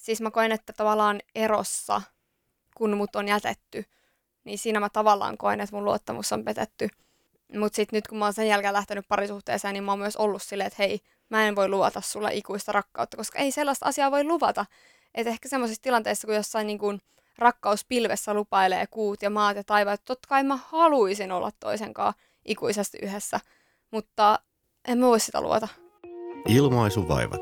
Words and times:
siis 0.00 0.20
mä 0.20 0.30
koen, 0.30 0.52
että 0.52 0.72
tavallaan 0.72 1.20
erossa, 1.34 2.02
kun 2.74 2.96
mut 2.96 3.16
on 3.16 3.28
jätetty, 3.28 3.84
niin 4.44 4.58
siinä 4.58 4.80
mä 4.80 4.88
tavallaan 4.88 5.38
koen, 5.38 5.60
että 5.60 5.76
mun 5.76 5.84
luottamus 5.84 6.32
on 6.32 6.44
petetty. 6.44 6.88
Mutta 7.58 7.76
sitten 7.76 7.96
nyt 7.96 8.08
kun 8.08 8.18
mä 8.18 8.24
oon 8.24 8.34
sen 8.34 8.48
jälkeen 8.48 8.72
lähtenyt 8.72 9.08
parisuhteeseen, 9.08 9.74
niin 9.74 9.84
mä 9.84 9.92
oon 9.92 9.98
myös 9.98 10.16
ollut 10.16 10.42
silleen, 10.42 10.66
että 10.66 10.82
hei, 10.82 11.00
mä 11.28 11.48
en 11.48 11.56
voi 11.56 11.68
luvata 11.68 12.00
sulle 12.00 12.34
ikuista 12.34 12.72
rakkautta, 12.72 13.16
koska 13.16 13.38
ei 13.38 13.52
sellaista 13.52 13.86
asiaa 13.86 14.10
voi 14.10 14.24
luvata. 14.24 14.66
Että 15.14 15.30
ehkä 15.30 15.48
semmoisissa 15.48 15.82
tilanteissa, 15.82 16.26
kun 16.26 16.34
jossain 16.34 16.66
niin 16.66 16.78
kuin 16.78 17.00
rakkauspilvessä 17.38 18.34
lupailee 18.34 18.86
kuut 18.86 19.22
ja 19.22 19.30
maat 19.30 19.56
ja 19.56 19.64
taivaat, 19.64 20.04
totta 20.04 20.28
kai 20.28 20.44
mä 20.44 20.58
haluaisin 20.66 21.32
olla 21.32 21.50
toisenkaan 21.60 22.14
ikuisesti 22.44 22.98
yhdessä, 23.02 23.40
mutta 23.90 24.38
en 24.88 24.98
mä 24.98 25.06
voi 25.06 25.20
sitä 25.20 25.40
luota. 25.40 25.68
Ilmaisuvaivat, 26.48 27.40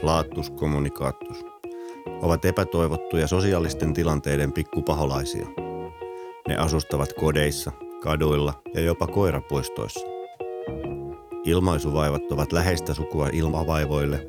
flaattus 0.00 0.52
communicatus, 0.52 1.44
ovat 2.22 2.44
epätoivottuja 2.44 3.26
sosiaalisten 3.26 3.94
tilanteiden 3.94 4.52
pikkupaholaisia. 4.52 5.46
Ne 6.48 6.56
asustavat 6.56 7.12
kodeissa, 7.12 7.72
kaduilla 8.02 8.54
ja 8.74 8.80
jopa 8.80 9.06
koirapuistoissa. 9.06 10.06
Ilmaisuvaivat 11.44 12.32
ovat 12.32 12.52
läheistä 12.52 12.94
sukua 12.94 13.28
ilmavaivoille 13.32 14.26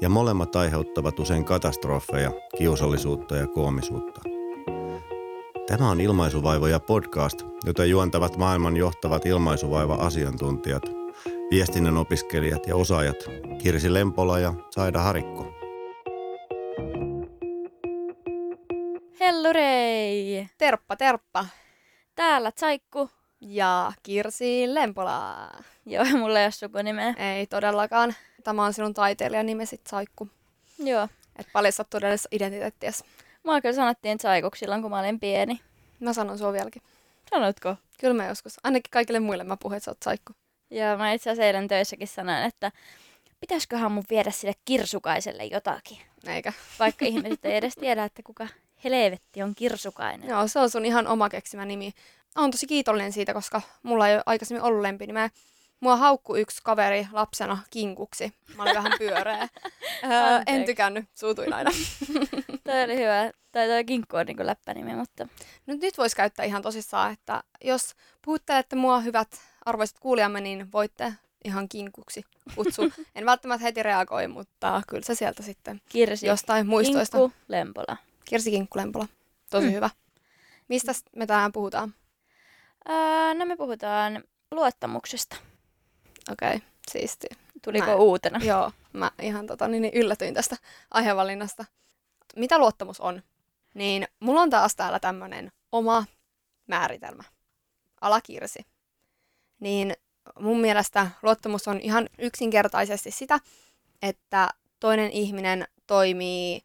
ja 0.00 0.08
molemmat 0.08 0.56
aiheuttavat 0.56 1.20
usein 1.20 1.44
katastrofeja, 1.44 2.32
kiusallisuutta 2.58 3.36
ja 3.36 3.46
koomisuutta. 3.46 4.20
Tämä 5.66 5.90
on 5.90 6.00
Ilmaisuvaivoja 6.00 6.80
podcast, 6.80 7.42
jota 7.64 7.84
juontavat 7.84 8.36
maailman 8.36 8.76
johtavat 8.76 9.26
ilmaisuvaiva-asiantuntijat, 9.26 10.82
viestinnän 11.50 11.96
opiskelijat 11.96 12.66
ja 12.66 12.76
osaajat 12.76 13.16
Kirsi 13.58 13.94
Lempola 13.94 14.38
ja 14.38 14.54
Saida 14.70 15.00
Harikko. 15.00 15.57
Hellurei! 19.28 20.48
Terppa, 20.58 20.96
terppa. 20.96 21.46
Täällä 22.14 22.52
Tsaikku. 22.52 23.10
Ja 23.40 23.92
Kirsi 24.02 24.74
Lempola. 24.74 25.50
Joo, 25.86 26.04
mulla 26.18 26.40
ei 26.40 26.44
ole 26.44 26.50
sukunimeä. 26.50 27.14
Ei 27.16 27.46
todellakaan. 27.46 28.14
Tämä 28.44 28.64
on 28.64 28.72
sinun 28.72 28.94
taiteilijan 28.94 29.46
nimesi 29.46 29.80
Saikku. 29.88 30.28
Joo. 30.78 31.08
Et 31.38 31.46
paljastat 31.52 31.90
todellista 31.90 32.28
identiteettiäsi. 32.32 33.04
Mua 33.44 33.60
kyllä 33.60 33.74
sanottiin 33.74 34.18
Tsaikuksi 34.18 34.58
silloin, 34.58 34.82
kun 34.82 34.90
mä 34.90 35.00
olin 35.00 35.20
pieni. 35.20 35.60
Mä 36.00 36.12
sanon 36.12 36.38
sua 36.38 36.52
vieläkin. 36.52 36.82
Sanotko? 37.30 37.76
Kyllä 38.00 38.14
mä 38.14 38.26
joskus. 38.26 38.56
Ainakin 38.64 38.90
kaikille 38.90 39.20
muille 39.20 39.44
mä 39.44 39.56
puhun, 39.56 39.76
että 39.76 39.84
sä 39.84 39.90
oot 39.90 40.02
Saikku. 40.02 40.32
Joo, 40.70 40.96
mä 40.96 41.12
itse 41.12 41.30
asiassa 41.30 41.46
eilen 41.46 41.68
töissäkin 41.68 42.08
sanoin, 42.08 42.42
että 42.42 42.72
pitäisiköhän 43.40 43.92
mun 43.92 44.04
viedä 44.10 44.30
sille 44.30 44.54
kirsukaiselle 44.64 45.44
jotakin. 45.44 45.98
Eikä? 46.26 46.52
Vaikka 46.78 47.04
ihmiset 47.12 47.44
ei 47.44 47.56
edes 47.56 47.74
tiedä, 47.74 48.04
että 48.04 48.22
kuka 48.22 48.48
helvetti 48.84 49.42
on 49.42 49.54
kirsukainen. 49.54 50.28
Joo, 50.28 50.48
se 50.48 50.58
on 50.58 50.70
sun 50.70 50.84
ihan 50.84 51.06
oma 51.06 51.28
keksimä 51.28 51.64
nimi. 51.64 51.92
Olen 52.36 52.50
tosi 52.50 52.66
kiitollinen 52.66 53.12
siitä, 53.12 53.34
koska 53.34 53.62
mulla 53.82 54.08
ei 54.08 54.14
ole 54.14 54.22
aikaisemmin 54.26 54.62
ollut 54.62 54.80
lempinimeä. 54.80 55.30
Mua 55.80 55.96
haukku 55.96 56.36
yksi 56.36 56.60
kaveri 56.64 57.06
lapsena 57.12 57.58
kinkuksi. 57.70 58.32
Mä 58.56 58.62
olin 58.62 58.74
vähän 58.74 58.92
pyöreä. 58.98 59.42
öö, 60.04 60.42
en 60.46 60.64
tykännyt, 60.64 61.04
suutuin 61.14 61.52
aina. 61.52 61.70
toi 62.64 62.84
oli 62.84 62.96
hyvä. 62.96 63.30
Tai 63.52 63.66
toi 63.66 63.84
kinkku 63.84 64.16
on 64.16 64.26
niinku 64.26 64.46
läppänimi, 64.46 64.94
mutta 64.94 65.28
No, 65.66 65.74
nyt 65.80 65.98
voisi 65.98 66.16
käyttää 66.16 66.44
ihan 66.44 66.62
tosissaan, 66.62 67.12
että 67.12 67.42
jos 67.64 67.94
puhuttelette 68.24 68.76
mua 68.76 69.00
hyvät 69.00 69.28
arvoiset 69.64 69.98
kuulijamme, 69.98 70.40
niin 70.40 70.72
voitte 70.72 71.12
ihan 71.44 71.68
kinkuksi 71.68 72.24
kutsua. 72.54 72.84
en 73.14 73.26
välttämättä 73.26 73.62
heti 73.62 73.82
reagoi, 73.82 74.28
mutta 74.28 74.82
kyllä 74.88 75.04
se 75.04 75.14
sieltä 75.14 75.42
sitten 75.42 75.80
Kirsi. 75.88 76.26
jostain 76.26 76.66
muistoista. 76.66 77.18
Kinkku 77.18 77.36
Lempola. 77.48 77.96
Kirsi 78.28 78.50
Kinkkulempola. 78.50 79.08
Tosi 79.50 79.66
Mm. 79.66 79.72
hyvä. 79.72 79.90
Mistä 80.68 80.92
me 81.16 81.26
tänään 81.26 81.52
puhutaan? 81.52 81.94
Öö, 82.88 83.34
no 83.34 83.44
me 83.44 83.56
puhutaan 83.56 84.24
luottamuksesta. 84.50 85.36
Okei, 86.32 86.56
okay, 86.56 86.60
siisti. 86.90 87.26
Tuliko 87.62 87.86
Mä- 87.86 87.94
uutena? 87.94 88.38
Joo, 88.44 88.72
mä 88.92 89.10
ihan 89.22 89.46
tota, 89.46 89.68
niin, 89.68 89.82
niin 89.82 89.94
yllätyin 89.94 90.34
tästä 90.34 90.56
aihevalinnasta. 90.90 91.64
Mitä 92.36 92.58
luottamus 92.58 93.00
on? 93.00 93.22
Niin 93.74 94.08
mulla 94.20 94.40
on 94.40 94.50
taas 94.50 94.76
täällä 94.76 94.98
tämmönen 95.00 95.52
oma 95.72 96.04
määritelmä. 96.66 97.22
Alakirsi. 98.00 98.66
Niin 99.60 99.94
mun 100.40 100.60
mielestä 100.60 101.10
luottamus 101.22 101.68
on 101.68 101.80
ihan 101.80 102.08
yksinkertaisesti 102.18 103.10
sitä, 103.10 103.40
että 104.02 104.48
toinen 104.80 105.10
ihminen 105.10 105.68
toimii 105.86 106.62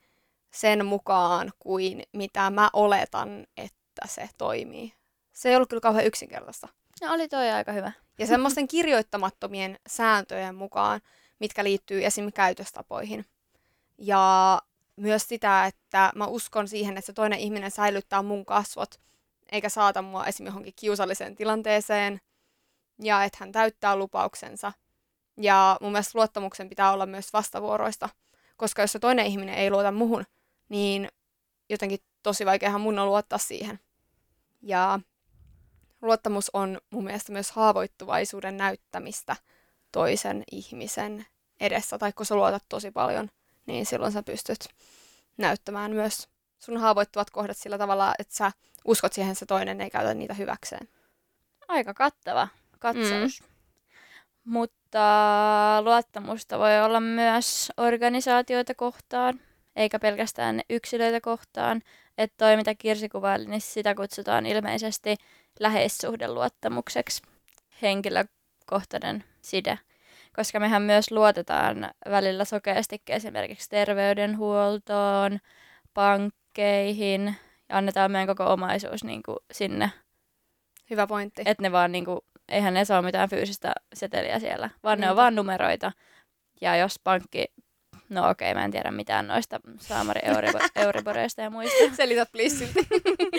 sen 0.54 0.86
mukaan 0.86 1.52
kuin 1.60 2.04
mitä 2.12 2.50
mä 2.50 2.70
oletan, 2.74 3.48
että 3.58 4.08
se 4.08 4.30
toimii. 4.38 4.94
Se 5.34 5.50
ei 5.50 5.56
ollut 5.56 5.70
kyllä 5.70 5.82
kauhean 5.82 6.06
yksinkertaista. 6.06 6.68
No, 7.02 7.14
oli 7.14 7.28
toi 7.28 7.52
aika 7.52 7.72
hyvä. 7.72 7.92
Ja 8.20 8.28
semmoisten 8.28 8.68
kirjoittamattomien 8.68 9.80
sääntöjen 9.88 10.56
mukaan, 10.56 11.02
mitkä 11.40 11.64
liittyy 11.64 12.06
esim. 12.06 12.32
käytöstapoihin. 12.32 13.26
Ja 13.98 14.62
myös 14.96 15.28
sitä, 15.28 15.66
että 15.66 16.12
mä 16.16 16.26
uskon 16.26 16.68
siihen, 16.68 16.98
että 16.98 17.06
se 17.06 17.14
toinen 17.14 17.40
ihminen 17.40 17.72
säilyttää 17.72 18.22
mun 18.22 18.46
kasvot, 18.46 19.00
eikä 19.52 19.70
saata 19.70 20.02
mua 20.02 20.26
esim. 20.26 20.46
johonkin 20.46 20.74
kiusalliseen 20.76 21.36
tilanteeseen. 21.36 22.22
Ja 23.04 23.24
että 23.24 23.38
hän 23.42 23.52
täyttää 23.52 23.96
lupauksensa. 23.96 24.74
Ja 25.38 25.78
mun 25.82 25.92
mielestä 25.92 26.20
luottamuksen 26.20 26.70
pitää 26.70 26.92
olla 26.92 27.06
myös 27.06 27.34
vastavuoroista. 27.34 28.10
Koska 28.58 28.82
jos 28.82 28.92
se 28.92 29.00
toinen 29.00 29.26
ihminen 29.26 29.56
ei 29.56 29.72
luota 29.72 29.92
muhun, 29.92 30.26
niin 30.70 31.10
jotenkin 31.70 32.00
tosi 32.24 32.46
vaikeahan 32.46 32.82
mun 32.82 33.00
on 33.00 33.08
luottaa 33.08 33.40
siihen. 33.40 33.80
Ja 34.62 35.00
luottamus 36.02 36.50
on 36.54 36.82
mun 36.90 37.04
mielestä 37.04 37.32
myös 37.32 37.52
haavoittuvaisuuden 37.52 38.58
näyttämistä 38.58 39.36
toisen 39.92 40.44
ihmisen 40.52 41.26
edessä. 41.60 41.98
Tai 41.98 42.14
kun 42.14 42.26
sä 42.26 42.36
luotat 42.36 42.64
tosi 42.70 42.92
paljon, 42.92 43.30
niin 43.66 43.86
silloin 43.86 44.12
sä 44.12 44.24
pystyt 44.24 44.70
näyttämään 45.38 45.92
myös 45.92 46.28
sun 46.60 46.78
haavoittuvat 46.78 47.30
kohdat 47.30 47.58
sillä 47.58 47.78
tavalla, 47.78 48.14
että 48.20 48.36
sä 48.36 48.52
uskot 48.86 49.14
siihen, 49.14 49.32
että 49.32 49.40
se 49.40 49.46
toinen 49.46 49.82
ei 49.82 49.90
käytä 49.90 50.14
niitä 50.14 50.34
hyväkseen. 50.34 50.88
Aika 51.68 51.94
kattava 51.94 52.48
katsaus. 52.80 53.42
Mm. 53.42 53.48
Mutta 54.44 55.02
luottamusta 55.84 56.60
voi 56.60 56.82
olla 56.82 57.00
myös 57.00 57.72
organisaatioita 57.78 58.76
kohtaan, 58.76 59.40
eikä 59.76 60.00
pelkästään 60.00 60.62
yksilöitä 60.70 61.22
kohtaan. 61.22 61.82
Että 62.18 62.36
toi, 62.38 62.58
mitä 62.58 62.76
Kirsi 62.76 63.10
kuvaili, 63.10 63.46
niin 63.46 63.62
sitä 63.62 63.96
kutsutaan 63.96 64.46
ilmeisesti 64.46 65.16
läheissuhdeluottamukseksi, 65.60 67.22
henkilökohtainen 67.82 69.24
side. 69.42 69.80
Koska 70.36 70.60
mehän 70.60 70.82
myös 70.82 71.12
luotetaan 71.12 71.92
välillä 72.10 72.46
sokeastikin 72.46 73.16
esimerkiksi 73.16 73.70
terveydenhuoltoon, 73.70 75.40
pankkeihin 75.94 77.36
ja 77.70 77.78
annetaan 77.78 78.12
meidän 78.12 78.28
koko 78.28 78.54
omaisuus 78.54 79.04
niin 79.04 79.24
kuin 79.24 79.38
sinne 79.52 79.92
Hyvä 80.90 81.08
pointti. 81.08 81.42
että 81.46 81.62
ne 81.62 81.72
vaan 81.72 81.92
niinku, 81.92 82.26
eihän 82.50 82.74
ne 82.74 82.86
saa 82.86 83.02
mitään 83.02 83.30
fyysistä 83.30 83.74
seteliä 83.94 84.40
siellä, 84.40 84.70
vaan 84.84 85.00
ne 85.00 85.06
on 85.06 85.10
Niinpä. 85.10 85.22
vaan 85.22 85.36
numeroita. 85.36 85.92
Ja 86.62 86.76
jos 86.76 87.00
pankki, 87.04 87.46
no 88.14 88.30
okei, 88.30 88.54
mä 88.54 88.66
en 88.66 88.72
tiedä 88.72 88.92
mitään 88.92 89.28
noista 89.28 89.60
Saamari 89.80 90.22
Euribo- 90.22 90.70
Euriboreista 90.86 91.42
ja 91.42 91.50
muista, 91.50 91.96
Selitä 91.96 92.26
please 92.26 92.56
silti. 92.58 92.88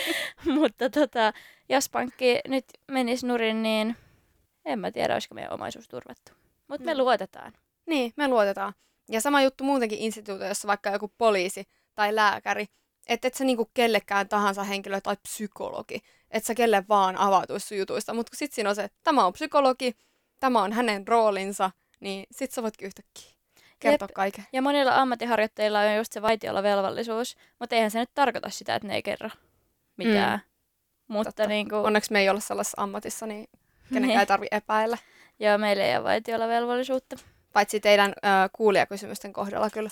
mutta 0.61 0.91
tota, 0.91 1.33
jos 1.69 1.89
pankki 1.89 2.41
nyt 2.49 2.65
menisi 2.91 3.27
nurin, 3.27 3.63
niin 3.63 3.97
en 4.65 4.79
mä 4.79 4.91
tiedä, 4.93 5.13
olisiko 5.15 5.35
meidän 5.35 5.53
omaisuus 5.53 5.89
turvattu. 5.89 6.33
Mutta 6.69 6.85
me 6.87 6.95
Mm. 6.95 6.99
luotetaan. 6.99 7.53
Niin, 7.87 8.13
me 8.17 8.29
luotetaan. 8.29 8.73
Ja 9.11 9.21
sama 9.21 9.43
juttu 9.43 9.65
muutenkin 9.65 9.99
instituutioissa, 9.99 10.69
vaikka 10.69 10.91
joku 10.91 11.13
poliisi 11.19 11.65
tai 11.95 12.15
lääkäri, 12.15 12.67
että 13.07 13.29
et 13.29 13.35
sä 13.35 13.45
niinku 13.45 13.71
kellekään 13.75 14.29
tahansa 14.29 14.65
henkilö 14.65 15.01
tai 15.01 15.17
psykologi, 15.23 16.01
että 16.31 16.47
sä 16.47 16.55
kelle 16.55 16.85
vaan 16.89 17.17
avautuisi 17.17 17.67
sun 17.67 17.79
jutuista, 17.79 18.15
mutta 18.15 18.37
sit 18.37 18.53
siinä 18.53 18.69
on 18.71 18.77
se, 18.77 18.85
että 18.85 18.99
tämä 19.03 19.27
on 19.27 19.33
psykologi, 19.33 19.97
tämä 20.41 20.63
on 20.63 20.73
hänen 20.73 21.09
roolinsa, 21.09 21.71
niin 22.01 22.27
sit 22.31 22.53
sä 22.53 22.63
voitkin 22.63 22.87
yhtäkkiä 22.87 23.34
kertoa 23.81 24.07
Jep. 24.09 24.15
kaiken. 24.15 24.47
Ja 24.53 24.63
monilla 24.63 24.97
ammattiharjoittajilla 25.01 25.81
on 25.81 25.97
just 25.97 26.13
se 26.13 26.23
vaitiolovelvollisuus, 26.23 27.37
mutta 27.61 27.77
eihän 27.77 27.91
se 27.91 27.99
nyt 27.99 28.11
tarkoita 28.15 28.51
sitä, 28.51 28.75
että 28.75 28.89
ne 28.89 28.95
ei 28.95 29.03
kerro 29.03 29.31
mitään. 29.97 30.39
Mm. 30.39 30.45
Mutta 31.15 31.33
Totta. 31.33 31.47
niinku, 31.47 31.77
Onneksi 31.77 32.13
me 32.13 32.21
ei 32.21 32.29
olla 32.29 32.41
sellaisessa 32.41 32.83
ammatissa, 32.83 33.27
niin 33.27 33.49
kenenkään 33.89 34.09
Niin. 34.09 34.21
ei 34.21 34.27
tarvi 34.27 34.47
epäillä. 34.51 34.99
joo, 35.41 35.59
meillä 35.59 35.85
ei 35.85 35.97
ole 35.97 36.05
vaitiolovelvollisuutta. 36.05 37.17
Paitsi 37.53 37.81
teidän 37.81 38.11
ö, 38.11 38.15
kuulijakysymysten 38.53 39.33
kohdalla 39.33 39.71
kyllä 39.71 39.91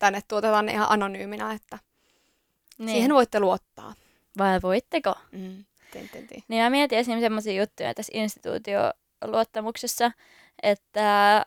tänne 0.00 0.20
tuotetaan 0.28 0.68
ihan 0.68 0.86
anonyyminä, 0.90 1.52
että 1.52 1.78
Niin. 2.78 2.88
siihen 2.90 3.14
voitte 3.14 3.40
luottaa. 3.40 3.94
Vai 4.38 4.62
voitteko? 4.62 5.14
Mm. 5.32 5.64
Tin, 5.90 6.08
tin, 6.08 6.26
tin. 6.26 6.42
Niin 6.48 6.62
mä 6.62 6.70
mietin 6.70 6.98
esimerkiksi 6.98 7.24
semmoisia 7.24 7.60
juttuja 7.62 7.94
tässä 7.94 8.12
instituutioluottamuksessa, 8.14 10.12
että 10.62 11.42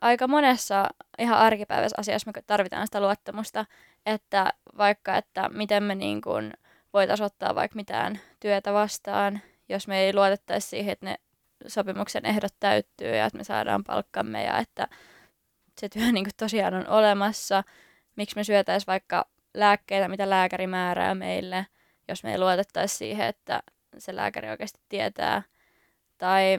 aika 0.00 0.28
monessa 0.28 0.88
ihan 1.18 1.38
arkipäiväisessä 1.38 2.00
asiassa 2.00 2.32
me 2.36 2.42
tarvitaan 2.46 2.86
sitä 2.86 3.00
luottamusta, 3.00 3.66
että 4.06 4.52
vaikka, 4.78 5.16
että 5.16 5.48
miten 5.48 5.82
me 5.82 5.94
niin 5.94 6.20
kuin 6.20 6.52
voitaisiin 6.92 7.24
ottaa 7.26 7.54
vaikka 7.54 7.76
mitään 7.76 8.20
työtä 8.40 8.72
vastaan, 8.72 9.40
jos 9.68 9.88
me 9.88 10.00
ei 10.00 10.14
luotettaisi 10.14 10.68
siihen, 10.68 10.92
että 10.92 11.06
ne 11.06 11.16
sopimuksen 11.66 12.26
ehdot 12.26 12.54
täyttyy 12.60 13.16
ja 13.16 13.26
että 13.26 13.38
me 13.38 13.44
saadaan 13.44 13.84
palkkamme 13.84 14.44
ja 14.44 14.58
että 14.58 14.88
se 15.80 15.88
työ 15.88 16.12
niin 16.12 16.24
kuin 16.24 16.36
tosiaan 16.36 16.74
on 16.74 16.88
olemassa. 16.88 17.64
Miksi 18.16 18.36
me 18.36 18.44
syötäisiin 18.44 18.86
vaikka 18.86 19.26
lääkkeitä, 19.54 20.08
mitä 20.08 20.30
lääkäri 20.30 20.66
määrää 20.66 21.14
meille, 21.14 21.66
jos 22.08 22.24
me 22.24 22.32
ei 22.32 22.38
luotettaisi 22.38 22.96
siihen, 22.96 23.26
että 23.26 23.62
se 23.98 24.16
lääkäri 24.16 24.50
oikeasti 24.50 24.80
tietää. 24.88 25.42
Tai 26.18 26.58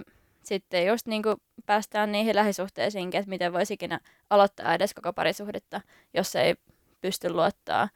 sitten 0.51 0.85
just 0.85 1.07
niin 1.07 1.23
kuin 1.23 1.35
päästään 1.65 2.11
niihin 2.11 2.35
lähisuhteisiinkin, 2.35 3.19
että 3.19 3.29
miten 3.29 3.53
voisi 3.53 3.73
ikinä 3.73 3.99
aloittaa 4.29 4.73
edes 4.73 4.93
koko 4.93 5.13
parisuhdetta, 5.13 5.81
jos 6.13 6.35
ei 6.35 6.55
pysty 7.01 7.29
luottaa 7.29 7.89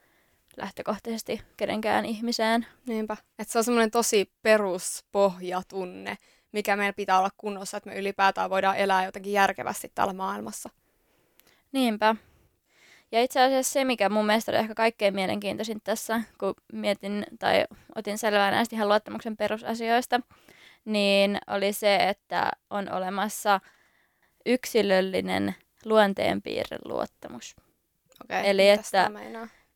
lähtökohtaisesti 0.58 1.42
kenenkään 1.58 2.06
ihmiseen. 2.06 2.66
Niinpä. 2.86 3.18
Että 3.40 3.52
se 3.52 3.58
on 3.58 3.64
semmoinen 3.64 3.92
tosi 3.92 4.32
peruspohjatunne, 4.42 6.18
mikä 6.52 6.76
meillä 6.76 6.94
pitää 6.94 7.20
olla 7.20 7.30
kunnossa, 7.38 7.78
että 7.78 7.90
me 7.90 7.96
ylipäätään 7.96 8.50
voidaan 8.50 8.78
elää 8.78 9.06
jotenkin 9.06 9.34
järkevästi 9.34 9.92
täällä 9.96 10.14
maailmassa. 10.14 10.70
Niinpä. 11.72 12.16
Ja 13.12 13.24
itse 13.24 13.42
asiassa 13.42 13.74
se, 13.74 13.86
mikä 13.86 14.10
mun 14.10 14.26
mielestä 14.26 14.52
oli 14.52 14.60
ehkä 14.60 14.76
kaikkein 14.76 15.16
mielenkiintoisin 15.16 15.82
tässä, 15.84 16.22
kun 16.40 16.54
mietin 16.74 17.26
tai 17.40 17.66
otin 17.96 18.18
selvää 18.18 18.52
näistä 18.52 18.76
ihan 18.76 18.88
luottamuksen 18.88 19.38
perusasioista, 19.38 20.20
niin 20.86 21.38
oli 21.48 21.74
se, 21.74 21.96
että 21.96 22.52
on 22.70 22.92
olemassa 22.92 23.60
yksilöllinen 24.46 25.56
luonteenpiirre 25.86 26.78
luottamus. 26.86 27.56
Okay, 28.24 28.42
Eli 28.46 28.70
että, 28.70 29.12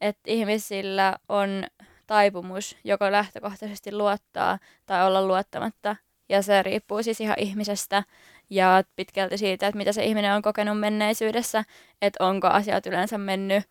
että 0.02 0.22
ihmisillä 0.28 1.18
on 1.30 1.64
taipumus 2.08 2.78
joko 2.84 3.12
lähtökohtaisesti 3.12 3.92
luottaa 3.92 4.60
tai 4.86 5.08
olla 5.08 5.28
luottamatta. 5.28 5.96
Ja 6.30 6.42
se 6.42 6.64
riippuu 6.64 7.04
siis 7.04 7.22
ihan 7.22 7.36
ihmisestä 7.40 8.04
ja 8.50 8.84
pitkälti 8.96 9.38
siitä, 9.38 9.68
että 9.68 9.78
mitä 9.78 9.92
se 9.92 10.04
ihminen 10.04 10.34
on 10.34 10.42
kokenut 10.42 10.80
menneisyydessä, 10.80 11.64
että 12.02 12.26
onko 12.26 12.48
asiat 12.48 12.86
yleensä 12.86 13.18
mennyt 13.18 13.64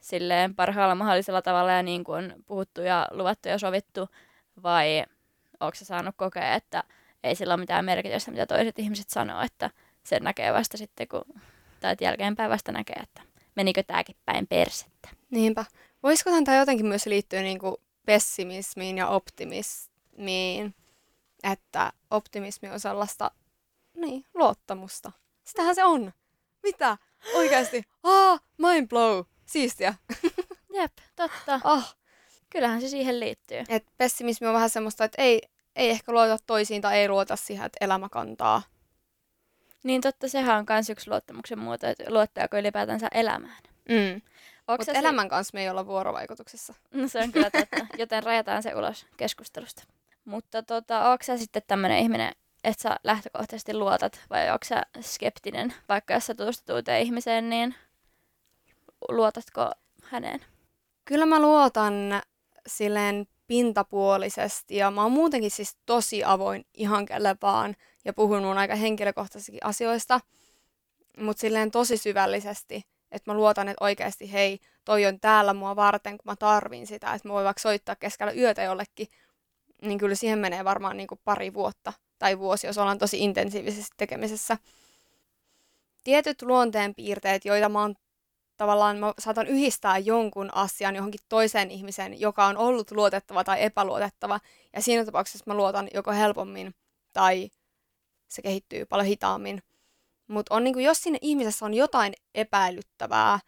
silleen 0.00 0.54
parhaalla 0.54 0.94
mahdollisella 0.94 1.42
tavalla 1.42 1.72
ja 1.72 1.82
niin 1.82 2.04
kuin 2.04 2.24
on 2.24 2.34
puhuttu 2.46 2.80
ja 2.80 3.08
luvattu 3.10 3.48
ja 3.48 3.58
sovittu, 3.58 4.08
vai 4.62 5.04
onko 5.60 5.74
se 5.74 5.84
saanut 5.84 6.14
kokea, 6.16 6.54
että 6.54 6.84
ei 7.24 7.34
sillä 7.34 7.54
ole 7.54 7.60
mitään 7.60 7.84
merkitystä, 7.84 8.30
mitä 8.30 8.46
toiset 8.46 8.78
ihmiset 8.78 9.10
sanoo, 9.10 9.42
että 9.42 9.70
sen 10.04 10.22
näkee 10.22 10.52
vasta 10.52 10.76
sitten, 10.76 11.08
kun, 11.08 11.24
tai 11.80 11.92
että 11.92 12.04
jälkeenpäin 12.04 12.50
vasta 12.50 12.72
näkee, 12.72 12.96
että 13.02 13.22
menikö 13.56 13.82
tämäkin 13.82 14.16
päin 14.24 14.46
persettä. 14.46 15.08
Niinpä. 15.30 15.64
Voisiko 16.02 16.30
tämä 16.44 16.58
jotenkin 16.58 16.86
myös 16.86 17.06
liittyä 17.06 17.42
niin 17.42 17.58
kuin 17.58 17.76
pessimismiin 18.06 18.98
ja 18.98 19.08
optimismiin, 19.08 20.74
että 21.42 21.92
optimismi 22.10 22.70
on 22.70 22.80
sellaista 22.80 23.30
niin, 23.94 24.24
luottamusta. 24.34 25.12
Sitähän 25.44 25.74
se 25.74 25.84
on. 25.84 26.12
Mitä? 26.62 26.98
Oikeasti. 27.34 27.82
Ah, 28.02 28.40
mind 28.58 28.88
blow. 28.88 29.24
Siistiä. 29.46 29.94
Jep, 30.74 30.92
totta. 31.16 31.60
Ah. 31.64 31.99
Kyllähän 32.50 32.80
se 32.80 32.88
siihen 32.88 33.20
liittyy. 33.20 33.64
Et 33.68 33.86
pessimismi 33.98 34.46
on 34.46 34.54
vähän 34.54 34.70
semmoista, 34.70 35.04
että 35.04 35.22
ei, 35.22 35.42
ei 35.76 35.90
ehkä 35.90 36.12
luota 36.12 36.36
toisiin 36.46 36.82
tai 36.82 36.98
ei 36.98 37.08
luota 37.08 37.36
siihen, 37.36 37.66
että 37.66 37.84
elämä 37.84 38.08
kantaa. 38.08 38.62
Niin 39.82 40.00
totta, 40.00 40.28
sehän 40.28 40.58
on 40.58 40.66
myös 40.68 40.90
yksi 40.90 41.10
luottamuksen 41.10 41.58
muoto, 41.58 41.86
että 41.86 42.04
luottaako 42.08 42.58
ylipäätänsä 42.58 43.08
elämään. 43.14 43.62
Mm. 43.88 44.22
Mutta 44.78 44.92
elämän 44.92 45.28
kanssa 45.28 45.50
me 45.54 45.62
ei 45.62 45.70
olla 45.70 45.86
vuorovaikutuksessa. 45.86 46.74
No 46.90 47.08
se 47.08 47.18
on 47.18 47.32
kyllä 47.32 47.50
totta, 47.50 47.86
joten 47.98 48.22
rajataan 48.22 48.62
se 48.62 48.74
ulos 48.74 49.06
keskustelusta. 49.16 49.82
Mutta 50.24 50.62
tota, 50.62 51.10
onko 51.10 51.24
sä 51.24 51.38
sitten 51.38 51.62
tämmöinen 51.66 51.98
ihminen, 51.98 52.32
että 52.64 52.82
sä 52.82 52.96
lähtökohtaisesti 53.04 53.74
luotat 53.74 54.20
vai 54.30 54.50
onko 54.50 54.64
sä 54.64 54.82
skeptinen, 55.00 55.74
vaikka 55.88 56.14
jos 56.14 56.26
sä 56.26 56.34
tutustut 56.34 56.74
uuteen 56.74 57.02
ihmiseen, 57.02 57.50
niin 57.50 57.74
luotatko 59.08 59.70
häneen? 60.02 60.40
Kyllä 61.04 61.26
mä 61.26 61.40
luotan 61.40 62.22
silleen 62.76 63.26
pintapuolisesti 63.46 64.76
ja 64.76 64.90
mä 64.90 65.02
oon 65.02 65.12
muutenkin 65.12 65.50
siis 65.50 65.76
tosi 65.86 66.24
avoin 66.24 66.64
ihan 66.74 67.06
kelle 67.06 67.36
vaan 67.42 67.76
ja 68.04 68.12
puhun 68.12 68.42
mun 68.42 68.58
aika 68.58 68.74
henkilökohtaisikin 68.74 69.64
asioista, 69.64 70.20
mutta 71.18 71.40
silleen 71.40 71.70
tosi 71.70 71.96
syvällisesti, 71.96 72.82
että 73.12 73.30
mä 73.30 73.36
luotan, 73.36 73.68
että 73.68 73.84
oikeasti 73.84 74.32
hei, 74.32 74.60
toi 74.84 75.06
on 75.06 75.20
täällä 75.20 75.54
mua 75.54 75.76
varten, 75.76 76.18
kun 76.18 76.32
mä 76.32 76.36
tarvin 76.36 76.86
sitä, 76.86 77.14
että 77.14 77.28
mä 77.28 77.34
voin 77.34 77.44
vaikka 77.44 77.60
soittaa 77.60 77.96
keskellä 77.96 78.32
yötä 78.32 78.62
jollekin, 78.62 79.08
niin 79.82 79.98
kyllä 79.98 80.14
siihen 80.14 80.38
menee 80.38 80.64
varmaan 80.64 80.96
niin 80.96 81.06
kuin 81.06 81.20
pari 81.24 81.54
vuotta 81.54 81.92
tai 82.18 82.38
vuosi, 82.38 82.66
jos 82.66 82.78
ollaan 82.78 82.98
tosi 82.98 83.24
intensiivisesti 83.24 83.94
tekemisessä. 83.96 84.56
Tietyt 86.04 86.42
luonteenpiirteet, 86.42 87.44
joita 87.44 87.68
mä 87.68 87.80
oon 87.80 87.94
tavallaan, 88.60 88.98
mä 88.98 89.14
saatan 89.18 89.46
yhdistää 89.46 89.98
jonkun 89.98 90.54
asian 90.54 90.96
johonkin 90.96 91.20
toiseen 91.28 91.70
ihmiseen, 91.70 92.20
joka 92.20 92.46
on 92.46 92.56
ollut 92.56 92.90
luotettava 92.90 93.44
tai 93.44 93.62
epäluotettava, 93.62 94.40
ja 94.72 94.82
siinä 94.82 95.04
tapauksessa 95.04 95.44
mä 95.46 95.54
luotan 95.54 95.88
joko 95.94 96.12
helpommin 96.12 96.74
tai 97.12 97.50
se 98.28 98.42
kehittyy 98.42 98.86
paljon 98.86 99.06
hitaammin. 99.06 99.62
Mutta 100.26 100.54
on 100.54 100.64
niinku, 100.64 100.80
jos 100.80 101.02
sinne 101.02 101.18
ihmisessä 101.22 101.64
on 101.64 101.74
jotain 101.74 102.12
epäilyttävää, 102.34 103.38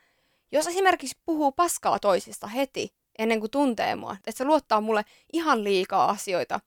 jos 0.52 0.66
esimerkiksi 0.66 1.18
puhuu 1.24 1.52
paskaa 1.52 1.98
toisista 1.98 2.46
heti, 2.46 2.94
ennen 3.18 3.40
kuin 3.40 3.50
tuntee 3.50 3.96
mua, 3.96 4.12
että 4.12 4.38
se 4.38 4.44
luottaa 4.44 4.80
mulle 4.80 5.04
ihan 5.32 5.64
liikaa 5.64 6.10
asioita, 6.10 6.60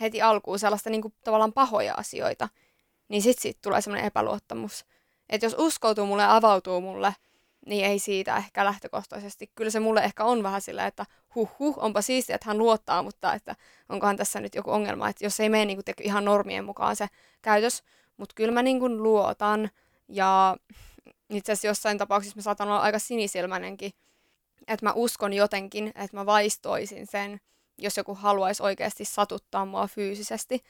heti 0.00 0.22
alkuun 0.22 0.58
sellaista 0.58 0.90
niin 0.90 1.02
kuin, 1.02 1.14
tavallaan 1.24 1.52
pahoja 1.52 1.94
asioita, 1.94 2.48
niin 3.08 3.22
sit 3.22 3.38
siitä 3.38 3.58
tulee 3.62 3.80
semmoinen 3.80 4.06
epäluottamus. 4.06 4.84
Että 5.28 5.46
jos 5.46 5.56
uskoutuu 5.58 6.06
mulle 6.06 6.22
ja 6.22 6.36
avautuu 6.36 6.80
mulle, 6.80 7.14
niin 7.66 7.84
ei 7.84 7.98
siitä 7.98 8.36
ehkä 8.36 8.64
lähtökohtaisesti. 8.64 9.50
Kyllä 9.54 9.70
se 9.70 9.80
mulle 9.80 10.00
ehkä 10.00 10.24
on 10.24 10.42
vähän 10.42 10.60
sillä, 10.60 10.86
että 10.86 11.06
huh 11.34 11.50
huh, 11.58 11.78
onpa 11.78 12.02
siistiä, 12.02 12.34
että 12.34 12.48
hän 12.48 12.58
luottaa, 12.58 13.02
mutta 13.02 13.34
että 13.34 13.56
onkohan 13.88 14.16
tässä 14.16 14.40
nyt 14.40 14.54
joku 14.54 14.70
ongelma, 14.70 15.08
että 15.08 15.24
jos 15.24 15.40
ei 15.40 15.48
mene 15.48 15.64
niin 15.64 15.76
kuin, 15.76 15.94
ihan 16.06 16.24
normien 16.24 16.64
mukaan 16.64 16.96
se 16.96 17.06
käytös, 17.42 17.82
mutta 18.16 18.32
kyllä 18.34 18.52
mä 18.52 18.62
niin 18.62 18.80
kuin 18.80 19.02
luotan. 19.02 19.70
Ja 20.08 20.56
itse 21.30 21.52
asiassa 21.52 21.66
jossain 21.66 21.98
tapauksessa 21.98 22.36
mä 22.36 22.42
saatan 22.42 22.68
olla 22.68 22.80
aika 22.80 22.98
sinisilmäinenkin, 22.98 23.92
että 24.68 24.86
mä 24.86 24.92
uskon 24.92 25.32
jotenkin, 25.32 25.86
että 25.86 26.16
mä 26.16 26.26
vaistoisin 26.26 27.06
sen, 27.06 27.40
jos 27.78 27.96
joku 27.96 28.14
haluaisi 28.14 28.62
oikeasti 28.62 29.04
satuttaa 29.04 29.64
mua 29.64 29.86
fyysisesti, 29.86 30.64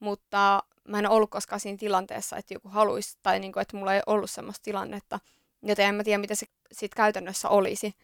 mutta 0.00 0.62
mä 0.88 0.98
en 0.98 1.10
ollut 1.10 1.30
koskaan 1.30 1.60
siinä 1.60 1.78
tilanteessa, 1.78 2.36
että 2.36 2.54
joku 2.54 2.68
haluaisi, 2.68 3.18
tai 3.22 3.40
niin 3.40 3.52
kuin, 3.52 3.62
että 3.62 3.76
mulla 3.76 3.94
ei 3.94 4.02
ollut 4.06 4.30
semmoista 4.30 4.62
tilannetta, 4.62 5.20
joten 5.64 5.86
en 5.86 5.94
mä 5.94 6.04
tiedä, 6.04 6.18
mitä 6.18 6.34
se 6.34 6.46
sitten 6.72 6.96
käytännössä 6.96 7.48
olisi. 7.48 7.94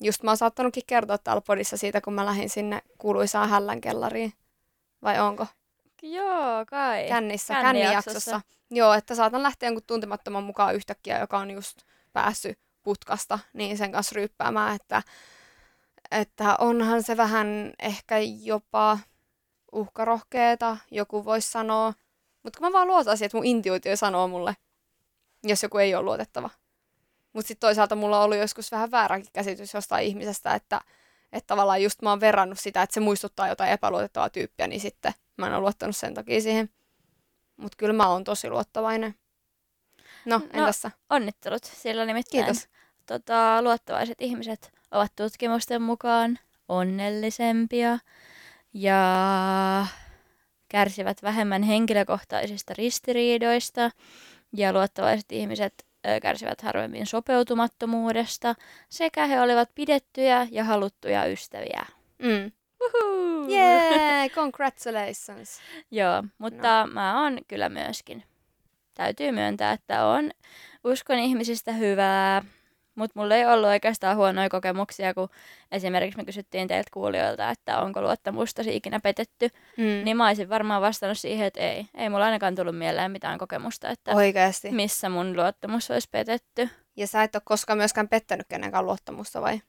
Just 0.00 0.22
mä 0.22 0.30
oon 0.30 0.36
saattanutkin 0.36 0.82
kertoa 0.86 1.18
täällä 1.18 1.40
podissa 1.40 1.76
siitä, 1.76 2.00
kun 2.00 2.12
mä 2.12 2.26
lähdin 2.26 2.50
sinne 2.50 2.82
kuuluisaan 2.98 3.48
hällän 3.48 3.80
kellariin. 3.80 4.32
Vai 5.02 5.20
onko? 5.20 5.46
Joo, 6.02 6.66
kai. 6.66 7.08
Kännissä, 7.08 7.54
kännijaksossa. 7.54 8.40
Joo, 8.70 8.92
että 8.92 9.14
saatan 9.14 9.42
lähteä 9.42 9.66
jonkun 9.66 9.82
tuntemattoman 9.86 10.44
mukaan 10.44 10.74
yhtäkkiä, 10.74 11.18
joka 11.18 11.38
on 11.38 11.50
just 11.50 11.78
päässyt 12.12 12.58
putkasta, 12.82 13.38
niin 13.52 13.78
sen 13.78 13.92
kanssa 13.92 14.14
ryyppäämään, 14.14 14.76
että 14.76 15.02
että 16.10 16.56
onhan 16.58 17.02
se 17.02 17.16
vähän 17.16 17.72
ehkä 17.78 18.18
jopa 18.18 18.98
uhkarohkeeta, 19.72 20.76
joku 20.90 21.24
voisi 21.24 21.50
sanoa. 21.50 21.92
Mutta 22.42 22.58
kun 22.58 22.68
mä 22.68 22.72
vaan 22.72 22.88
luotan 22.88 23.16
siihen, 23.16 23.26
että 23.26 23.36
mun 23.36 23.46
intuitio 23.46 23.96
sanoo 23.96 24.28
mulle, 24.28 24.56
jos 25.44 25.62
joku 25.62 25.78
ei 25.78 25.94
ole 25.94 26.04
luotettava. 26.04 26.50
Mutta 27.36 27.48
sitten 27.48 27.68
toisaalta 27.68 27.96
mulla 27.96 28.18
on 28.18 28.24
ollut 28.24 28.38
joskus 28.38 28.72
vähän 28.72 28.90
vääränkin 28.90 29.32
käsitys 29.32 29.74
jostain 29.74 30.06
ihmisestä, 30.06 30.54
että, 30.54 30.80
että 31.32 31.46
tavallaan 31.46 31.82
just 31.82 32.02
mä 32.02 32.10
oon 32.10 32.20
verrannut 32.20 32.58
sitä, 32.60 32.82
että 32.82 32.94
se 32.94 33.00
muistuttaa 33.00 33.48
jotain 33.48 33.70
epäluotettavaa 33.70 34.30
tyyppiä, 34.30 34.66
niin 34.66 34.80
sitten 34.80 35.12
mä 35.36 35.46
en 35.46 35.52
ole 35.52 35.60
luottanut 35.60 35.96
sen 35.96 36.14
takia 36.14 36.40
siihen. 36.40 36.70
Mutta 37.56 37.76
kyllä 37.76 37.92
mä 37.92 38.08
oon 38.08 38.24
tosi 38.24 38.50
luottavainen. 38.50 39.14
No, 40.24 40.38
no 40.38 40.44
entässä? 40.52 40.90
Onnittelut 41.10 41.64
sillä 41.64 42.04
nimittäin. 42.04 42.44
Kiitos. 42.44 42.68
Tota, 43.06 43.62
luottavaiset 43.62 44.20
ihmiset 44.20 44.72
ovat 44.90 45.12
tutkimusten 45.16 45.82
mukaan 45.82 46.38
onnellisempia 46.68 47.98
ja 48.74 49.86
kärsivät 50.68 51.22
vähemmän 51.22 51.62
henkilökohtaisista 51.62 52.74
ristiriidoista 52.78 53.90
ja 54.52 54.72
luottavaiset 54.72 55.32
ihmiset 55.32 55.86
kärsivät 56.22 56.60
harvemmin 56.60 57.06
sopeutumattomuudesta 57.06 58.54
sekä 58.88 59.26
he 59.26 59.40
olivat 59.40 59.70
pidettyjä 59.74 60.46
ja 60.50 60.64
haluttuja 60.64 61.26
ystäviä. 61.26 61.86
Mm. 62.18 62.52
Woohoo! 62.80 63.48
Yeah, 63.48 64.30
congratulations! 64.30 65.60
Joo, 65.90 66.24
mutta 66.38 66.86
no. 66.86 66.92
mä 66.92 67.22
oon 67.22 67.38
kyllä 67.48 67.68
myöskin. 67.68 68.22
Täytyy 68.94 69.32
myöntää, 69.32 69.72
että 69.72 70.06
on 70.06 70.30
uskon 70.84 71.18
ihmisistä 71.18 71.72
hyvää 71.72 72.42
Mutta 72.96 73.20
mulla 73.20 73.34
ei 73.34 73.46
ollut 73.46 73.68
oikeastaan 73.68 74.16
huonoja 74.16 74.48
kokemuksia, 74.48 75.14
kun 75.14 75.28
esimerkiksi 75.72 76.16
me 76.18 76.24
kysyttiin 76.24 76.68
teiltä 76.68 76.90
kuulijoilta, 76.92 77.50
että 77.50 77.78
onko 77.78 78.02
luottamustasi 78.02 78.76
ikinä 78.76 79.00
petetty. 79.00 79.48
Mm. 79.76 80.04
Niin 80.04 80.16
mä 80.16 80.26
olisin 80.26 80.48
varmaan 80.48 80.82
vastannut 80.82 81.18
siihen, 81.18 81.46
että 81.46 81.60
ei. 81.60 81.86
Ei 81.94 82.08
mulla 82.08 82.24
ainakaan 82.24 82.54
tullut 82.54 82.78
mieleen 82.78 83.10
mitään 83.10 83.38
kokemusta, 83.38 83.88
että 83.88 84.12
Oikeasti. 84.12 84.70
missä 84.70 85.08
mun 85.08 85.36
luottamus 85.36 85.90
olisi 85.90 86.08
petetty. 86.10 86.68
Ja 86.96 87.06
sä 87.06 87.22
et 87.22 87.34
ole 87.34 87.42
koskaan 87.44 87.76
myöskään 87.76 88.08
pettänyt 88.08 88.46
kenenkään 88.48 88.86
luottamusta, 88.86 89.42
vai? 89.42 89.60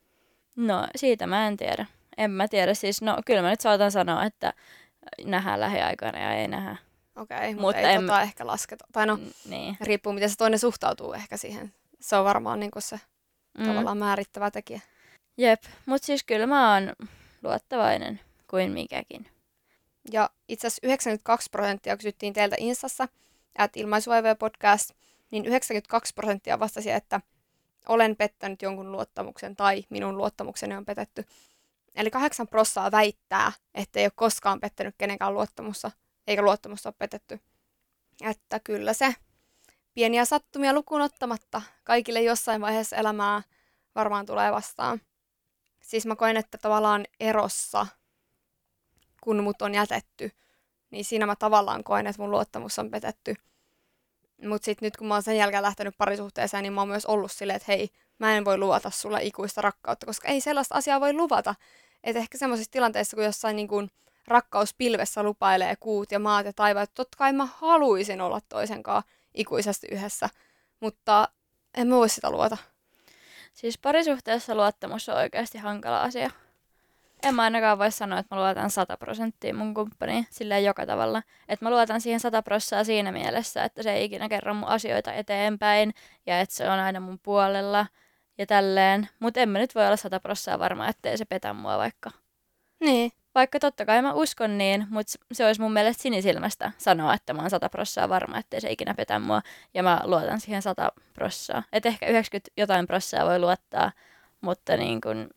No, 0.56 0.88
siitä 0.96 1.28
mä 1.28 1.48
en 1.48 1.58
tiedä. 1.58 1.86
En 2.18 2.32
mä 2.32 2.48
tiedä. 2.48 2.74
Siis, 2.74 3.02
no 3.02 3.18
kyllä 3.26 3.42
mä 3.42 3.50
nyt 3.50 3.62
saatan 3.62 3.92
sanoa, 3.92 4.26
että 4.26 4.54
nähdään 5.26 5.60
lähiaikana 5.60 6.20
ja 6.20 6.34
ei 6.34 6.48
nähdä. 6.48 6.76
Okei, 7.16 7.38
okay, 7.38 7.50
mutta 7.50 7.62
Mutta 7.62 7.78
ei 7.78 7.96
en- 7.96 8.02
tota 8.02 8.22
ehkä 8.22 8.48
lasketa. 8.48 8.86
Tai 8.92 9.06
no, 9.06 9.20
niin. 9.50 9.78
riippuu 9.82 10.14
miten 10.14 10.30
se 10.30 10.36
toinen 10.38 10.60
suhtautuu 10.60 11.14
ehkä 11.14 11.38
siihen. 11.38 11.74
Se 12.00 12.16
on 12.16 12.26
varmaan 12.26 12.60
niin 12.60 12.72
se 12.80 13.00
mm. 13.58 13.66
tavallaan 13.66 13.98
määrittävä 13.98 14.52
tekijä. 14.52 14.82
Jep, 15.38 15.64
mutta 15.86 16.06
siis 16.06 16.24
kyllä 16.24 16.48
mä 16.48 16.74
oon 16.74 16.94
luottavainen 17.44 18.20
kuin 18.50 18.72
mikäkin. 18.72 19.28
Ja 20.12 20.30
itse 20.48 20.68
asiassa 20.68 20.88
92 20.88 21.50
prosenttia 21.50 21.98
kysyttiin 21.98 22.34
teiltä 22.34 22.56
Instassa, 22.60 23.08
että 23.56 23.80
ilmaisuvaivoja 23.80 24.36
podcast, 24.36 24.92
niin 25.32 25.46
92 25.46 26.14
prosenttia 26.14 26.60
vastasi, 26.60 26.92
että 26.92 27.22
olen 27.88 28.16
pettänyt 28.16 28.62
jonkun 28.62 28.92
luottamuksen 28.92 29.56
tai 29.56 29.86
minun 29.90 30.18
luottamukseni 30.18 30.76
on 30.76 30.86
petetty. 30.86 31.26
Eli 31.96 32.12
8 32.12 32.48
prossaa 32.48 32.92
väittää, 32.92 33.52
että 33.76 34.00
ei 34.00 34.06
ole 34.06 34.12
koskaan 34.16 34.60
pettänyt 34.60 34.96
kenenkään 34.98 35.34
luottamusta, 35.34 35.92
eikä 36.28 36.42
luottamusta 36.42 36.90
ole 36.90 36.96
petetty. 36.98 37.40
Että 38.22 38.60
kyllä 38.60 38.94
se 38.94 39.16
pieniä 39.98 40.26
sattumia 40.26 40.74
lukuun 40.74 41.02
ottamatta 41.02 41.62
kaikille 41.84 42.22
jossain 42.22 42.62
vaiheessa 42.62 42.96
elämää 42.96 43.42
varmaan 43.96 44.26
tulee 44.26 44.52
vastaan. 44.52 45.02
Siis 45.82 46.06
mä 46.06 46.16
koen, 46.16 46.38
että 46.38 46.58
tavallaan 46.58 47.06
erossa 47.20 47.88
kun 49.22 49.44
mut 49.44 49.62
on 49.62 49.74
jätetty, 49.74 50.32
niin 50.92 51.06
siinä 51.06 51.26
mä 51.26 51.36
tavallaan 51.36 51.84
koen, 51.84 52.08
että 52.08 52.22
mun 52.22 52.32
luottamus 52.32 52.80
on 52.80 52.92
petetty. 52.92 53.36
Mutta 54.44 54.66
sitten 54.66 54.86
nyt 54.86 54.98
kun 54.98 55.08
mä 55.08 55.14
oon 55.14 55.24
sen 55.24 55.38
jälkeen 55.38 55.64
lähtenyt 55.64 55.98
parisuhteeseen, 55.98 56.64
niin 56.64 56.74
mä 56.74 56.82
oon 56.82 56.88
myös 56.88 57.06
ollut 57.06 57.32
silleen, 57.32 57.58
että 57.58 57.72
hei, 57.72 57.90
mä 58.20 58.38
en 58.38 58.46
voi 58.46 58.58
luvata 58.58 58.90
sulle 58.90 59.24
ikuista 59.24 59.62
rakkautta, 59.62 60.06
koska 60.06 60.28
ei 60.28 60.42
sellaista 60.42 60.76
asiaa 60.76 61.02
voi 61.02 61.14
luvata. 61.14 61.56
Että 62.04 62.20
ehkä 62.20 62.38
semmoisissa 62.38 62.72
tilanteissa, 62.72 63.18
kun 63.18 63.26
jossain 63.26 63.56
niin 63.56 63.68
kun 63.68 63.90
rakkauspilvessä 64.28 65.24
lupailee 65.24 65.76
kuut 65.76 66.12
ja 66.12 66.20
maat 66.20 66.46
ja 66.46 66.54
taivaat, 66.54 66.92
totta 66.94 67.18
kai 67.18 67.34
mä 67.34 67.48
haluaisin 67.58 68.22
olla 68.22 68.42
toisen 68.50 68.84
kanssa 68.84 69.17
ikuisesti 69.40 69.88
yhdessä, 69.92 70.30
mutta 70.80 71.30
en 71.78 71.88
mä 71.88 71.96
voi 71.96 72.10
sitä 72.10 72.32
luvata. 72.32 72.58
Siis 73.54 73.78
parisuhteessa 73.78 74.56
luottamus 74.56 75.10
on 75.10 75.16
oikeasti 75.16 75.58
hankala 75.58 76.02
asia. 76.02 76.30
En 77.24 77.36
mä 77.36 77.44
ainakaan 77.44 77.80
voi 77.80 77.92
sanoa, 77.92 78.20
että 78.20 78.36
mä 78.36 78.42
luotan 78.42 78.70
100 78.70 78.98
prosenttia 78.98 79.54
mun 79.54 79.74
kumppaniin 79.74 80.28
silleen 80.30 80.64
joka 80.64 80.86
tavalla. 80.86 81.24
Että 81.50 81.66
mä 81.66 81.70
luotan 81.70 82.02
siihen 82.02 82.20
100 82.20 82.44
prosenttia 82.44 82.84
siinä 82.84 83.12
mielessä, 83.12 83.64
että 83.64 83.84
se 83.84 83.94
ei 83.94 84.06
ikinä 84.06 84.30
kerro 84.30 84.54
mun 84.54 84.70
asioita 84.70 85.14
eteenpäin 85.14 85.94
ja 86.26 86.42
että 86.42 86.56
se 86.56 86.70
on 86.70 86.80
aina 86.80 87.00
mun 87.00 87.20
puolella 87.20 87.86
ja 88.38 88.46
tälleen. 88.46 89.10
Mutta 89.20 89.40
en 89.40 89.50
mä 89.50 89.60
nyt 89.60 89.76
voi 89.76 89.86
olla 89.86 89.98
100 89.98 90.20
prosenttia 90.20 90.60
varma, 90.60 90.88
ettei 90.88 91.18
se 91.18 91.26
petä 91.26 91.54
mua 91.54 91.78
vaikka. 91.78 92.12
Niin. 92.80 93.12
Vaikka 93.38 93.60
totta 93.60 93.86
kai 93.86 94.02
mä 94.02 94.14
uskon 94.14 94.58
niin, 94.58 94.88
mutta 94.90 95.14
se 95.32 95.46
olisi 95.46 95.62
mun 95.62 95.74
mielestä 95.74 96.04
sinisilmästä 96.04 96.72
sanoa, 96.78 97.14
että 97.14 97.34
mä 97.34 97.42
oon 97.42 97.50
100 97.50 97.70
prosenttia 97.70 98.10
varma, 98.10 98.38
ettei 98.38 98.62
se 98.62 98.72
ikinä 98.72 98.94
petä 98.94 99.20
mua. 99.20 99.42
Ja 99.74 99.84
mä 99.84 100.02
luotan 100.04 100.40
siihen 100.40 100.62
100 100.62 100.92
prosenttia. 101.14 101.64
Että 101.74 101.90
ehkä 101.90 102.06
90 102.08 102.52
jotain 102.58 102.88
prosenttia 102.88 103.26
voi 103.26 103.40
luottaa, 103.40 103.92
mutta 104.42 104.78
niin 104.78 105.02
kun, 105.02 105.30